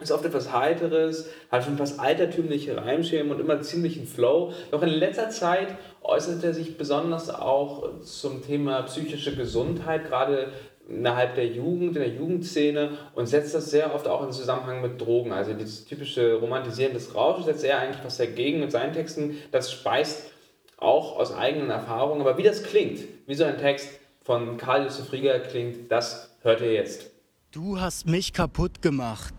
Ist 0.00 0.10
oft 0.10 0.24
etwas 0.24 0.52
Heiteres, 0.52 1.28
hat 1.52 1.62
schon 1.62 1.76
fast 1.76 2.00
altertümliche 2.00 2.76
Reimschirme 2.76 3.34
und 3.34 3.40
immer 3.40 3.60
ziemlichen 3.60 4.06
Flow. 4.06 4.52
Doch 4.72 4.82
in 4.82 4.88
letzter 4.88 5.28
Zeit 5.28 5.76
äußert 6.02 6.42
er 6.42 6.54
sich 6.54 6.78
besonders 6.78 7.28
auch 7.28 8.00
zum 8.00 8.42
Thema 8.42 8.82
psychische 8.82 9.36
Gesundheit, 9.36 10.08
gerade 10.08 10.52
innerhalb 10.90 11.34
der 11.34 11.46
Jugend, 11.46 11.96
in 11.96 12.02
der 12.02 12.08
Jugendszene 12.08 12.98
und 13.14 13.26
setzt 13.26 13.54
das 13.54 13.70
sehr 13.70 13.94
oft 13.94 14.06
auch 14.06 14.24
in 14.24 14.32
Zusammenhang 14.32 14.82
mit 14.82 15.00
Drogen. 15.00 15.32
Also 15.32 15.54
dieses 15.54 15.84
typische 15.84 16.34
Romantisieren 16.34 16.92
des 16.92 17.14
Rausches 17.14 17.46
setzt 17.46 17.64
er 17.64 17.78
eigentlich 17.78 18.04
was 18.04 18.16
dagegen 18.18 18.60
mit 18.60 18.72
seinen 18.72 18.92
Texten. 18.92 19.36
Das 19.52 19.72
speist 19.72 20.30
auch 20.76 21.16
aus 21.16 21.32
eigenen 21.32 21.70
Erfahrungen. 21.70 22.20
Aber 22.20 22.36
wie 22.38 22.42
das 22.42 22.62
klingt, 22.62 23.00
wie 23.26 23.34
so 23.34 23.44
ein 23.44 23.58
Text 23.58 23.88
von 24.22 24.56
Karl 24.56 24.84
Josef 24.84 25.12
Rieger 25.12 25.38
klingt, 25.40 25.90
das 25.90 26.36
hört 26.42 26.60
ihr 26.60 26.72
jetzt. 26.72 27.10
Du 27.52 27.80
hast 27.80 28.06
mich 28.06 28.32
kaputt 28.32 28.80
gemacht, 28.82 29.34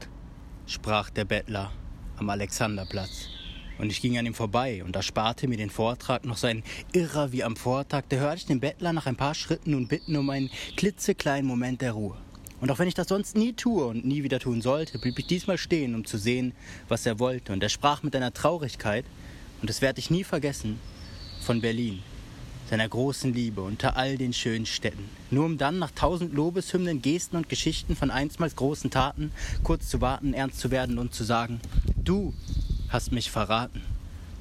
sprach 0.65 1.09
der 1.09 1.25
Bettler 1.25 1.71
am 2.17 2.29
Alexanderplatz. 2.29 3.40
Und 3.81 3.91
ich 3.91 3.99
ging 3.99 4.15
an 4.19 4.27
ihm 4.27 4.35
vorbei 4.35 4.83
und 4.83 4.95
ersparte 4.95 5.47
mir 5.47 5.57
den 5.57 5.71
Vortrag 5.71 6.23
noch 6.23 6.37
sein 6.37 6.61
Irrer 6.93 7.31
wie 7.31 7.43
am 7.43 7.55
Vortag. 7.55 8.03
Da 8.09 8.17
hörte 8.17 8.37
ich 8.37 8.45
den 8.45 8.59
Bettler 8.59 8.93
nach 8.93 9.07
ein 9.07 9.15
paar 9.15 9.33
Schritten 9.33 9.71
nun 9.71 9.87
bitten 9.87 10.15
um 10.17 10.29
einen 10.29 10.51
klitzekleinen 10.77 11.47
Moment 11.47 11.81
der 11.81 11.93
Ruhe. 11.93 12.15
Und 12.59 12.69
auch 12.69 12.77
wenn 12.77 12.87
ich 12.87 12.93
das 12.93 13.07
sonst 13.07 13.35
nie 13.35 13.53
tue 13.53 13.83
und 13.83 14.05
nie 14.05 14.21
wieder 14.21 14.37
tun 14.37 14.61
sollte, 14.61 14.99
blieb 14.99 15.17
ich 15.17 15.25
diesmal 15.25 15.57
stehen, 15.57 15.95
um 15.95 16.05
zu 16.05 16.19
sehen, 16.19 16.53
was 16.89 17.07
er 17.07 17.17
wollte. 17.17 17.53
Und 17.53 17.63
er 17.63 17.69
sprach 17.69 18.03
mit 18.03 18.15
einer 18.15 18.31
Traurigkeit, 18.31 19.03
und 19.61 19.69
das 19.69 19.81
werde 19.81 19.97
ich 19.97 20.11
nie 20.11 20.23
vergessen, 20.23 20.79
von 21.41 21.59
Berlin, 21.59 22.03
seiner 22.69 22.87
großen 22.87 23.33
Liebe 23.33 23.63
unter 23.63 23.97
all 23.97 24.15
den 24.15 24.33
schönen 24.33 24.67
Städten. 24.67 25.09
Nur 25.31 25.45
um 25.45 25.57
dann 25.57 25.79
nach 25.79 25.89
tausend 25.89 26.35
Lobeshymnen, 26.35 27.01
Gesten 27.01 27.35
und 27.35 27.49
Geschichten 27.49 27.95
von 27.95 28.11
einstmals 28.11 28.55
großen 28.55 28.91
Taten 28.91 29.31
kurz 29.63 29.89
zu 29.89 30.01
warten, 30.01 30.35
ernst 30.35 30.59
zu 30.59 30.69
werden 30.69 30.99
und 30.99 31.15
zu 31.15 31.23
sagen, 31.23 31.59
du 31.95 32.31
hast 32.91 33.11
mich 33.11 33.31
verraten. 33.31 33.81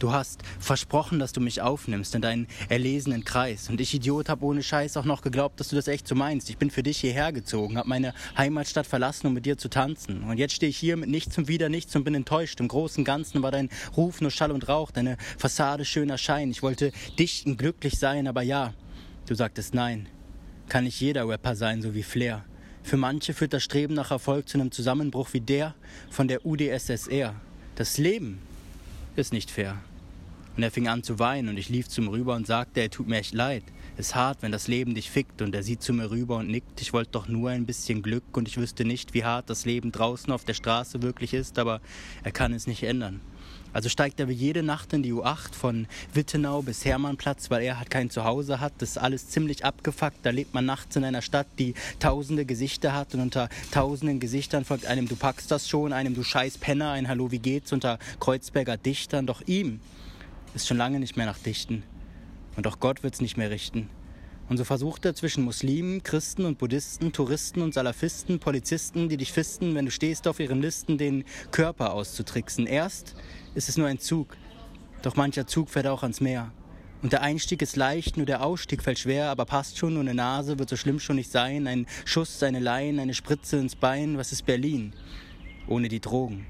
Du 0.00 0.12
hast 0.12 0.40
versprochen, 0.58 1.18
dass 1.18 1.32
du 1.32 1.42
mich 1.42 1.60
aufnimmst 1.60 2.14
in 2.14 2.22
deinen 2.22 2.48
erlesenen 2.70 3.22
Kreis. 3.22 3.68
Und 3.68 3.82
ich, 3.82 3.92
Idiot, 3.92 4.30
hab 4.30 4.42
ohne 4.42 4.62
Scheiß 4.62 4.96
auch 4.96 5.04
noch 5.04 5.20
geglaubt, 5.20 5.60
dass 5.60 5.68
du 5.68 5.76
das 5.76 5.88
echt 5.88 6.08
so 6.08 6.14
meinst. 6.14 6.48
Ich 6.48 6.56
bin 6.56 6.70
für 6.70 6.82
dich 6.82 6.98
hierher 6.98 7.32
gezogen, 7.32 7.76
hab 7.76 7.86
meine 7.86 8.14
Heimatstadt 8.36 8.86
verlassen, 8.86 9.26
um 9.26 9.34
mit 9.34 9.44
dir 9.44 9.58
zu 9.58 9.68
tanzen. 9.68 10.22
Und 10.22 10.38
jetzt 10.38 10.54
stehe 10.54 10.70
ich 10.70 10.78
hier 10.78 10.96
mit 10.96 11.10
nichts 11.10 11.36
und 11.36 11.48
wieder 11.48 11.68
nichts 11.68 11.94
und 11.96 12.04
bin 12.04 12.14
enttäuscht. 12.14 12.58
Im 12.60 12.68
Großen 12.68 13.04
Ganzen 13.04 13.42
war 13.42 13.50
dein 13.50 13.68
Ruf 13.94 14.22
nur 14.22 14.30
Schall 14.30 14.52
und 14.52 14.66
Rauch, 14.70 14.90
deine 14.90 15.18
Fassade 15.36 15.84
schöner 15.84 16.16
Schein. 16.16 16.50
Ich 16.50 16.62
wollte 16.62 16.92
dicht 17.18 17.44
und 17.44 17.58
glücklich 17.58 17.98
sein, 17.98 18.26
aber 18.26 18.40
ja, 18.40 18.72
du 19.26 19.34
sagtest 19.34 19.74
nein. 19.74 20.08
Kann 20.70 20.84
nicht 20.84 20.98
jeder 20.98 21.28
Rapper 21.28 21.54
sein, 21.54 21.82
so 21.82 21.94
wie 21.94 22.02
Flair. 22.02 22.46
Für 22.82 22.96
manche 22.96 23.34
führt 23.34 23.52
das 23.52 23.64
Streben 23.64 23.92
nach 23.92 24.10
Erfolg 24.10 24.48
zu 24.48 24.58
einem 24.58 24.72
Zusammenbruch 24.72 25.34
wie 25.34 25.42
der 25.42 25.74
von 26.08 26.26
der 26.26 26.46
UdSSR. 26.46 27.34
Das 27.80 27.96
Leben 27.96 28.38
ist 29.16 29.32
nicht 29.32 29.50
fair. 29.50 29.78
Und 30.54 30.62
er 30.62 30.70
fing 30.70 30.86
an 30.86 31.02
zu 31.02 31.18
weinen 31.18 31.48
und 31.48 31.56
ich 31.56 31.70
lief 31.70 31.88
zu 31.88 32.02
ihm 32.02 32.08
rüber 32.08 32.34
und 32.34 32.46
sagte, 32.46 32.80
er 32.80 32.90
tut 32.90 33.08
mir 33.08 33.16
echt 33.16 33.32
leid. 33.32 33.62
Ist 33.96 34.14
hart, 34.14 34.42
wenn 34.42 34.52
das 34.52 34.68
Leben 34.68 34.94
dich 34.94 35.10
fickt 35.10 35.40
und 35.40 35.54
er 35.54 35.62
sieht 35.62 35.80
zu 35.80 35.94
mir 35.94 36.10
rüber 36.10 36.36
und 36.36 36.48
nickt. 36.48 36.82
Ich 36.82 36.92
wollte 36.92 37.12
doch 37.12 37.26
nur 37.26 37.48
ein 37.48 37.64
bisschen 37.64 38.02
Glück 38.02 38.36
und 38.36 38.48
ich 38.48 38.58
wüsste 38.58 38.84
nicht, 38.84 39.14
wie 39.14 39.24
hart 39.24 39.48
das 39.48 39.64
Leben 39.64 39.92
draußen 39.92 40.30
auf 40.30 40.44
der 40.44 40.52
Straße 40.52 41.00
wirklich 41.00 41.32
ist, 41.32 41.58
aber 41.58 41.80
er 42.22 42.32
kann 42.32 42.52
es 42.52 42.66
nicht 42.66 42.82
ändern. 42.82 43.22
Also 43.72 43.88
steigt 43.88 44.18
er 44.20 44.28
wie 44.28 44.34
jede 44.34 44.62
Nacht 44.62 44.92
in 44.92 45.02
die 45.02 45.12
U8 45.12 45.54
von 45.54 45.86
Wittenau 46.12 46.62
bis 46.62 46.84
Hermannplatz, 46.84 47.50
weil 47.50 47.62
er 47.62 47.78
halt 47.78 47.90
kein 47.90 48.10
Zuhause 48.10 48.60
hat. 48.60 48.72
Das 48.78 48.90
ist 48.90 48.98
alles 48.98 49.28
ziemlich 49.28 49.64
abgefuckt. 49.64 50.18
Da 50.22 50.30
lebt 50.30 50.54
man 50.54 50.66
nachts 50.66 50.96
in 50.96 51.04
einer 51.04 51.22
Stadt, 51.22 51.46
die 51.58 51.74
tausende 51.98 52.44
Gesichter 52.44 52.92
hat 52.92 53.14
und 53.14 53.20
unter 53.20 53.48
tausenden 53.70 54.20
Gesichtern 54.20 54.64
folgt 54.64 54.86
einem 54.86 55.08
Du 55.08 55.16
packst 55.16 55.50
das 55.50 55.68
schon, 55.68 55.92
einem 55.92 56.14
Du 56.14 56.22
scheiß 56.22 56.58
Penner, 56.58 56.90
ein 56.92 57.08
Hallo, 57.08 57.30
wie 57.30 57.38
geht's 57.38 57.72
unter 57.72 57.98
Kreuzberger 58.18 58.76
Dichtern. 58.76 59.26
Doch 59.26 59.42
ihm 59.46 59.80
ist 60.54 60.66
schon 60.66 60.76
lange 60.76 60.98
nicht 60.98 61.16
mehr 61.16 61.26
nach 61.26 61.38
Dichten. 61.38 61.82
Und 62.56 62.66
auch 62.66 62.80
Gott 62.80 63.02
wird's 63.02 63.20
nicht 63.20 63.36
mehr 63.36 63.50
richten. 63.50 63.88
Und 64.50 64.56
so 64.56 64.64
versucht 64.64 65.04
er 65.04 65.14
zwischen 65.14 65.44
Muslimen, 65.44 66.02
Christen 66.02 66.44
und 66.44 66.58
Buddhisten, 66.58 67.12
Touristen 67.12 67.62
und 67.62 67.72
Salafisten, 67.72 68.40
Polizisten, 68.40 69.08
die 69.08 69.16
dich 69.16 69.30
fisten, 69.32 69.76
wenn 69.76 69.84
du 69.84 69.92
stehst 69.92 70.26
auf 70.26 70.40
ihren 70.40 70.60
Listen, 70.60 70.98
den 70.98 71.24
Körper 71.52 71.92
auszutricksen. 71.92 72.66
Erst 72.66 73.14
ist 73.54 73.68
es 73.68 73.76
nur 73.76 73.86
ein 73.86 74.00
Zug, 74.00 74.36
doch 75.02 75.14
mancher 75.14 75.46
Zug 75.46 75.70
fährt 75.70 75.86
auch 75.86 76.02
ans 76.02 76.20
Meer. 76.20 76.50
Und 77.00 77.12
der 77.12 77.22
Einstieg 77.22 77.62
ist 77.62 77.76
leicht, 77.76 78.16
nur 78.16 78.26
der 78.26 78.44
Ausstieg 78.44 78.82
fällt 78.82 78.98
schwer, 78.98 79.30
aber 79.30 79.44
passt 79.44 79.78
schon, 79.78 79.94
nur 79.94 80.02
eine 80.02 80.14
Nase 80.14 80.58
wird 80.58 80.68
so 80.68 80.74
schlimm 80.74 80.98
schon 80.98 81.14
nicht 81.14 81.30
sein. 81.30 81.68
Ein 81.68 81.86
Schuss, 82.04 82.42
eine 82.42 82.58
Lein, 82.58 82.98
eine 82.98 83.14
Spritze 83.14 83.56
ins 83.56 83.76
Bein, 83.76 84.18
was 84.18 84.32
ist 84.32 84.46
Berlin? 84.46 84.94
Ohne 85.68 85.88
die 85.88 86.00
Drogen. 86.00 86.44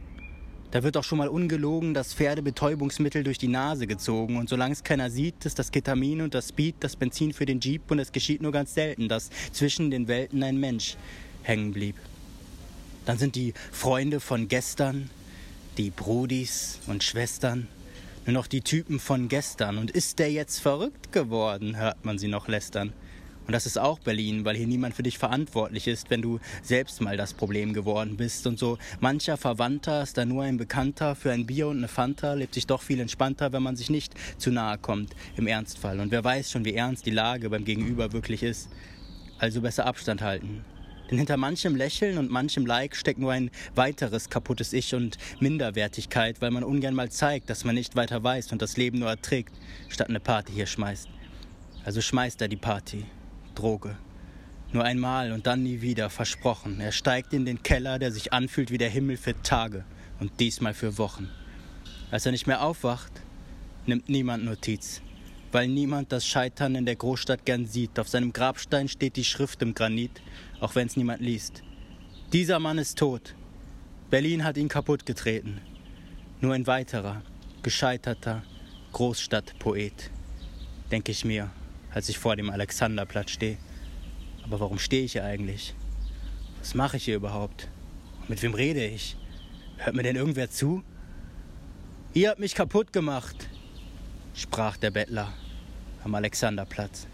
Da 0.71 0.85
wird 0.85 0.97
auch 0.97 1.03
schon 1.03 1.19
mal 1.19 1.29
ungelogen 1.29 1.95
das 1.95 2.15
Pferdebetäubungsmittel 2.15 3.25
durch 3.25 3.39
die 3.39 3.49
Nase 3.49 3.89
gezogen. 3.89 4.37
Und 4.37 4.49
solange 4.49 4.73
es 4.73 4.85
keiner 4.85 5.11
sieht, 5.11 5.45
ist 5.45 5.59
das 5.59 5.73
Ketamin 5.73 6.21
und 6.21 6.33
das 6.33 6.51
Speed 6.51 6.77
das 6.81 6.95
Benzin 6.95 7.33
für 7.33 7.45
den 7.45 7.61
Jeep. 7.61 7.91
Und 7.91 7.99
es 7.99 8.13
geschieht 8.13 8.41
nur 8.41 8.53
ganz 8.53 8.75
selten, 8.75 9.09
dass 9.09 9.31
zwischen 9.53 9.91
den 9.91 10.07
Welten 10.07 10.43
ein 10.45 10.59
Mensch 10.59 10.97
hängen 11.43 11.73
blieb. 11.73 11.97
Dann 13.05 13.19
sind 13.19 13.35
die 13.35 13.53
Freunde 13.73 14.21
von 14.21 14.47
gestern, 14.47 15.11
die 15.77 15.91
Brudis 15.91 16.79
und 16.87 17.03
Schwestern, 17.03 17.67
nur 18.27 18.35
noch 18.35 18.47
die 18.47 18.61
Typen 18.61 19.01
von 19.01 19.29
gestern. 19.29 19.77
Und 19.77 19.91
ist 19.91 20.21
der 20.21 20.31
jetzt 20.31 20.61
verrückt 20.61 21.11
geworden, 21.11 21.77
hört 21.77 22.05
man 22.05 22.19
sie 22.19 22.29
noch 22.29 22.47
lästern. 22.47 22.93
Und 23.51 23.55
das 23.55 23.67
ist 23.67 23.81
auch 23.81 23.99
Berlin, 23.99 24.45
weil 24.45 24.55
hier 24.55 24.69
niemand 24.69 24.95
für 24.95 25.03
dich 25.03 25.19
verantwortlich 25.19 25.89
ist, 25.89 26.09
wenn 26.09 26.23
du 26.23 26.39
selbst 26.63 27.01
mal 27.01 27.17
das 27.17 27.35
Problem 27.35 27.73
geworden 27.73 28.17
bist. 28.17 28.47
Und 28.47 28.61
so 28.61 28.79
mancher 29.01 29.37
Verwandter 29.37 30.05
ist 30.05 30.17
da 30.17 30.25
nur 30.25 30.45
ein 30.45 30.57
Bekannter. 30.57 31.17
Für 31.17 31.33
ein 31.33 31.47
Bier 31.47 31.67
und 31.67 31.79
eine 31.79 31.89
Fanta 31.89 32.35
lebt 32.35 32.55
sich 32.55 32.69
doch 32.69 32.81
viel 32.81 33.01
entspannter, 33.01 33.53
wenn 33.53 33.65
man 33.65 33.75
sich 33.75 33.91
nicht 33.91 34.15
zu 34.39 34.53
nahe 34.53 34.79
kommt, 34.79 35.17
im 35.37 35.49
Ernstfall. 35.49 35.99
Und 35.99 36.13
wer 36.13 36.23
weiß 36.23 36.49
schon, 36.49 36.65
wie 36.65 36.75
ernst 36.75 37.07
die 37.07 37.11
Lage 37.11 37.51
beim 37.51 37.65
Gegenüber 37.65 38.13
wirklich 38.13 38.45
ist. 38.45 38.69
Also 39.41 39.63
besser 39.63 39.85
Abstand 39.85 40.23
halten. 40.23 40.65
Denn 41.11 41.19
hinter 41.19 41.37
manchem 41.37 41.75
Lächeln 41.75 42.19
und 42.19 42.31
manchem 42.31 42.67
Like 42.67 42.95
steckt 42.95 43.19
nur 43.19 43.33
ein 43.33 43.51
weiteres 43.75 44.31
kaputtes 44.31 44.73
Ich 44.73 44.95
und 44.95 45.19
Minderwertigkeit, 45.41 46.41
weil 46.41 46.53
man 46.53 46.63
ungern 46.63 46.95
mal 46.95 47.11
zeigt, 47.11 47.51
dass 47.51 47.65
man 47.65 47.75
nicht 47.75 47.97
weiter 47.97 48.23
weiß 48.23 48.53
und 48.53 48.63
das 48.63 48.77
Leben 48.77 49.01
nur 49.01 49.09
erträgt, 49.09 49.53
statt 49.89 50.09
eine 50.09 50.21
Party 50.21 50.53
hier 50.53 50.67
schmeißt. 50.67 51.09
Also 51.85 52.01
schmeißt 52.01 52.41
er 52.43 52.47
die 52.47 52.55
Party. 52.55 53.07
Droge. 53.61 53.95
Nur 54.73 54.85
einmal 54.85 55.33
und 55.33 55.47
dann 55.47 55.63
nie 55.63 55.83
wieder, 55.83 56.09
versprochen. 56.09 56.81
Er 56.81 56.93
steigt 56.93 57.35
in 57.35 57.45
den 57.45 57.63
Keller, 57.63 57.99
der 57.99 58.11
sich 58.11 58.33
anfühlt 58.33 58.71
wie 58.71 58.79
der 58.79 58.89
Himmel 58.89 59.19
für 59.19 59.35
Tage 59.43 59.85
und 60.19 60.41
diesmal 60.41 60.73
für 60.73 60.97
Wochen. 60.97 61.29
Als 62.11 62.25
er 62.25 62.33
nicht 62.33 62.47
mehr 62.47 62.63
aufwacht, 62.63 63.13
nimmt 63.85 64.09
niemand 64.09 64.45
Notiz, 64.45 65.03
weil 65.53 65.69
niemand 65.69 66.11
das 66.11 66.27
Scheitern 66.27 66.75
in 66.75 66.87
der 66.87 66.97
Großstadt 66.97 67.45
gern 67.45 67.67
sieht. 67.67 67.99
Auf 67.99 68.09
seinem 68.09 68.33
Grabstein 68.33 68.89
steht 68.89 69.17
die 69.17 69.25
Schrift 69.25 69.61
im 69.61 69.75
Granit, 69.75 70.23
auch 70.61 70.75
wenn 70.75 70.87
es 70.87 70.97
niemand 70.97 71.21
liest. 71.21 71.63
Dieser 72.33 72.61
Mann 72.61 72.79
ist 72.79 72.97
tot. 72.97 73.35
Berlin 74.09 74.45
hat 74.45 74.57
ihn 74.57 74.69
kaputtgetreten. 74.69 75.61
Nur 76.41 76.55
ein 76.55 76.67
weiterer, 76.67 77.23
gescheiterter 77.63 78.43
Großstadtpoet, 78.93 80.11
denke 80.91 81.13
ich 81.13 81.25
mir, 81.25 81.51
als 81.93 82.09
ich 82.09 82.19
vor 82.19 82.37
dem 82.37 82.51
Alexanderplatz 82.51 83.31
stehe. 83.31 83.59
Aber 84.45 84.61
warum 84.61 84.79
stehe 84.79 85.05
ich 85.05 85.13
hier 85.13 85.25
eigentlich? 85.25 85.75
Was 86.59 86.75
mache 86.75 86.97
ich 86.97 87.05
hier 87.05 87.17
überhaupt? 87.17 87.69
Mit 88.29 88.43
wem 88.43 88.55
rede 88.55 88.85
ich? 88.85 89.17
Hört 89.79 89.97
mir 89.97 90.03
denn 90.03 90.17
irgendwer 90.17 90.51
zu? 90.51 90.83
Ihr 92.13 92.31
habt 92.31 92.41
mich 92.41 92.55
kaputt 92.55 92.93
gemacht, 92.93 93.49
sprach 94.35 94.77
der 94.77 94.91
Bettler 94.91 95.33
am 96.05 96.15
Alexanderplatz. 96.15 97.07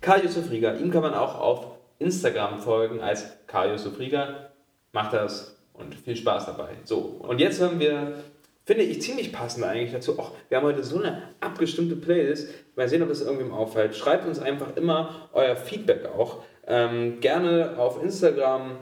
Karl 0.00 0.24
Yusuf 0.24 0.50
Rieger, 0.50 0.78
ihm 0.78 0.90
kann 0.90 1.02
man 1.02 1.14
auch 1.14 1.34
auf 1.34 1.78
Instagram 1.98 2.60
folgen 2.60 3.00
als 3.00 3.24
Karl 3.46 3.70
Yusuf 3.70 3.98
Rieger. 3.98 4.50
Macht 4.92 5.14
das 5.14 5.56
und 5.72 5.94
viel 5.94 6.16
Spaß 6.16 6.46
dabei. 6.46 6.70
So, 6.84 6.98
und 6.98 7.38
jetzt 7.38 7.60
hören 7.60 7.80
wir, 7.80 8.22
finde 8.66 8.82
ich 8.82 9.00
ziemlich 9.00 9.32
passend 9.32 9.64
eigentlich 9.64 9.92
dazu. 9.92 10.18
Auch 10.18 10.32
wir 10.48 10.58
haben 10.58 10.66
heute 10.66 10.84
so 10.84 10.98
eine 10.98 11.22
abgestimmte 11.40 11.96
Playlist. 11.96 12.52
Mal 12.74 12.88
sehen, 12.88 13.02
ob 13.02 13.08
das 13.08 13.22
irgendwem 13.22 13.52
auffällt. 13.52 13.94
Schreibt 13.96 14.26
uns 14.26 14.38
einfach 14.38 14.76
immer 14.76 15.30
euer 15.32 15.56
Feedback 15.56 16.04
auch. 16.06 16.42
Ähm, 16.66 17.20
gerne 17.20 17.76
auf 17.78 18.02
Instagram 18.02 18.78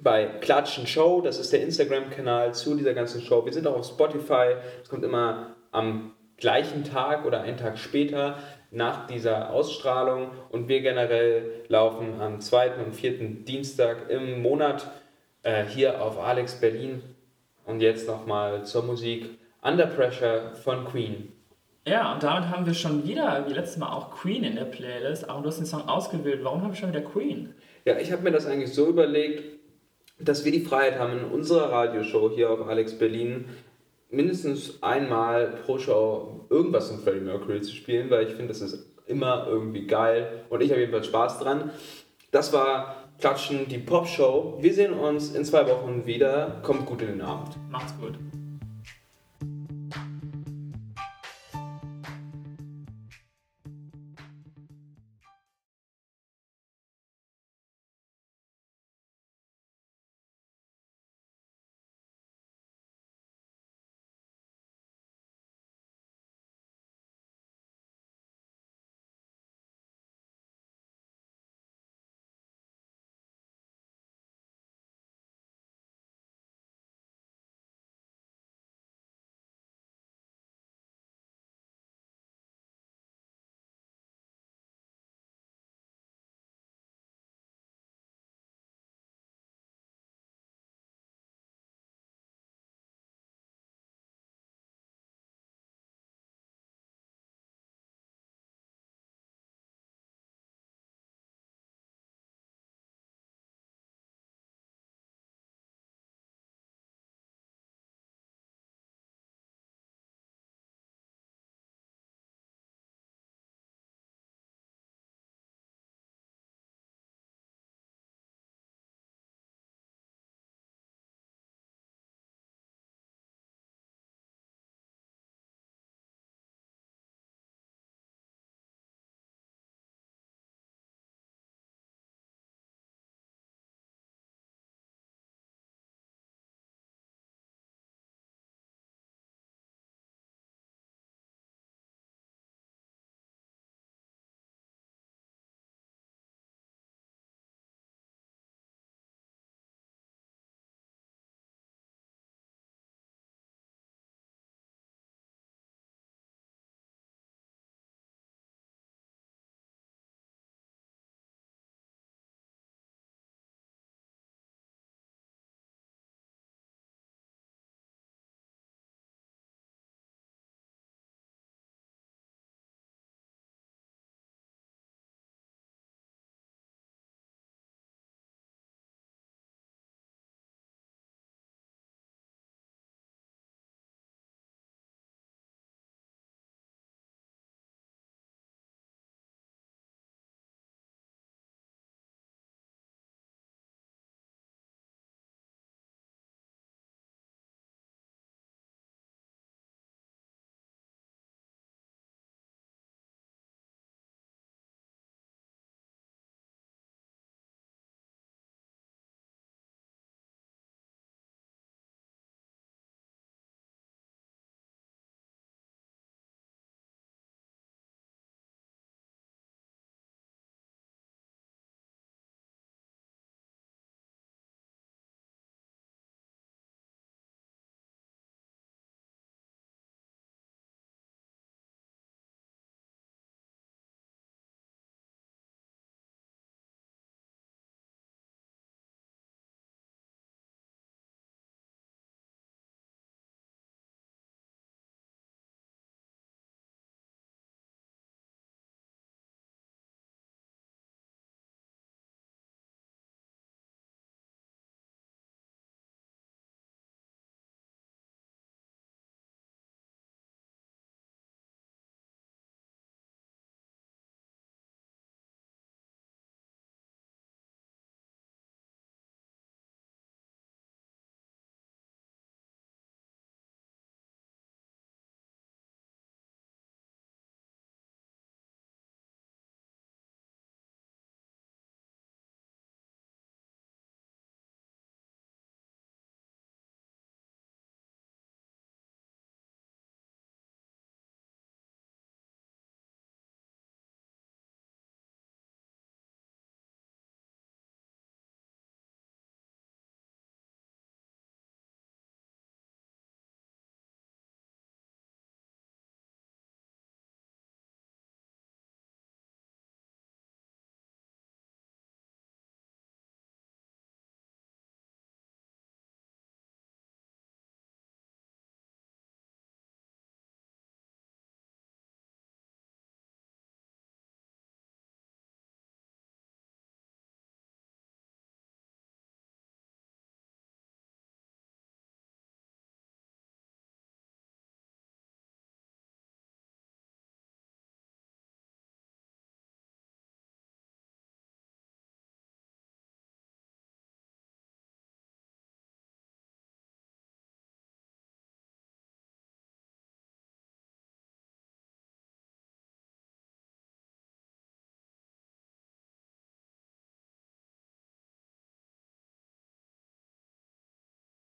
bei 0.00 0.24
Klatschen 0.24 0.86
Show, 0.86 1.20
das 1.20 1.38
ist 1.38 1.52
der 1.52 1.62
Instagram-Kanal 1.62 2.54
zu 2.54 2.74
dieser 2.74 2.94
ganzen 2.94 3.20
Show. 3.20 3.44
Wir 3.44 3.52
sind 3.52 3.66
auch 3.66 3.76
auf 3.76 3.86
Spotify, 3.86 4.54
es 4.82 4.88
kommt 4.88 5.04
immer 5.04 5.54
am 5.72 6.14
gleichen 6.38 6.84
Tag 6.84 7.26
oder 7.26 7.42
einen 7.42 7.58
Tag 7.58 7.78
später 7.78 8.38
nach 8.70 9.06
dieser 9.06 9.50
Ausstrahlung 9.50 10.30
und 10.48 10.68
wir 10.68 10.80
generell 10.80 11.64
laufen 11.68 12.18
am 12.20 12.40
zweiten 12.40 12.82
und 12.82 12.94
vierten 12.94 13.44
Dienstag 13.44 14.08
im 14.08 14.40
Monat 14.40 14.90
äh, 15.42 15.64
hier 15.64 16.02
auf 16.02 16.18
Alex 16.18 16.54
Berlin 16.54 17.02
und 17.70 17.80
jetzt 17.80 18.06
nochmal 18.06 18.64
zur 18.64 18.82
Musik 18.82 19.38
Under 19.62 19.86
Pressure 19.86 20.54
von 20.54 20.84
Queen. 20.84 21.32
Ja, 21.86 22.12
und 22.12 22.22
damit 22.22 22.50
haben 22.50 22.66
wir 22.66 22.74
schon 22.74 23.06
wieder, 23.06 23.46
wie 23.48 23.52
letztes 23.52 23.78
Mal, 23.78 23.92
auch 23.92 24.10
Queen 24.10 24.44
in 24.44 24.56
der 24.56 24.64
Playlist. 24.64 25.28
Aber 25.28 25.42
du 25.42 25.48
hast 25.48 25.58
den 25.58 25.66
Song 25.66 25.88
ausgewählt. 25.88 26.40
Warum 26.42 26.62
habe 26.62 26.74
ich 26.74 26.78
schon 26.78 26.90
wieder 26.90 27.00
Queen? 27.00 27.54
Ja, 27.84 27.98
ich 27.98 28.12
habe 28.12 28.22
mir 28.22 28.30
das 28.30 28.46
eigentlich 28.46 28.74
so 28.74 28.86
überlegt, 28.86 29.58
dass 30.18 30.44
wir 30.44 30.52
die 30.52 30.60
Freiheit 30.60 30.98
haben, 30.98 31.18
in 31.18 31.24
unserer 31.24 31.72
Radioshow 31.72 32.30
hier 32.34 32.50
auf 32.50 32.66
Alex 32.68 32.98
Berlin 32.98 33.46
mindestens 34.10 34.82
einmal 34.82 35.46
pro 35.64 35.78
Show 35.78 36.46
irgendwas 36.50 36.90
von 36.90 37.00
Freddie 37.00 37.20
Mercury 37.20 37.62
zu 37.62 37.74
spielen, 37.74 38.10
weil 38.10 38.26
ich 38.26 38.32
finde, 38.32 38.48
das 38.48 38.60
ist 38.60 38.90
immer 39.06 39.46
irgendwie 39.48 39.86
geil 39.86 40.44
und 40.50 40.62
ich 40.62 40.70
habe 40.70 40.80
jedenfalls 40.80 41.06
Spaß 41.06 41.38
dran. 41.40 41.70
Das 42.30 42.52
war 42.52 42.99
Klatschen, 43.20 43.68
die 43.68 43.78
Pop-Show. 43.78 44.56
Wir 44.60 44.72
sehen 44.72 44.94
uns 44.94 45.34
in 45.34 45.44
zwei 45.44 45.66
Wochen 45.68 46.06
wieder. 46.06 46.60
Kommt 46.62 46.86
gut 46.86 47.02
in 47.02 47.08
den 47.08 47.20
Abend. 47.20 47.54
Macht's 47.70 47.94
gut. 48.00 48.14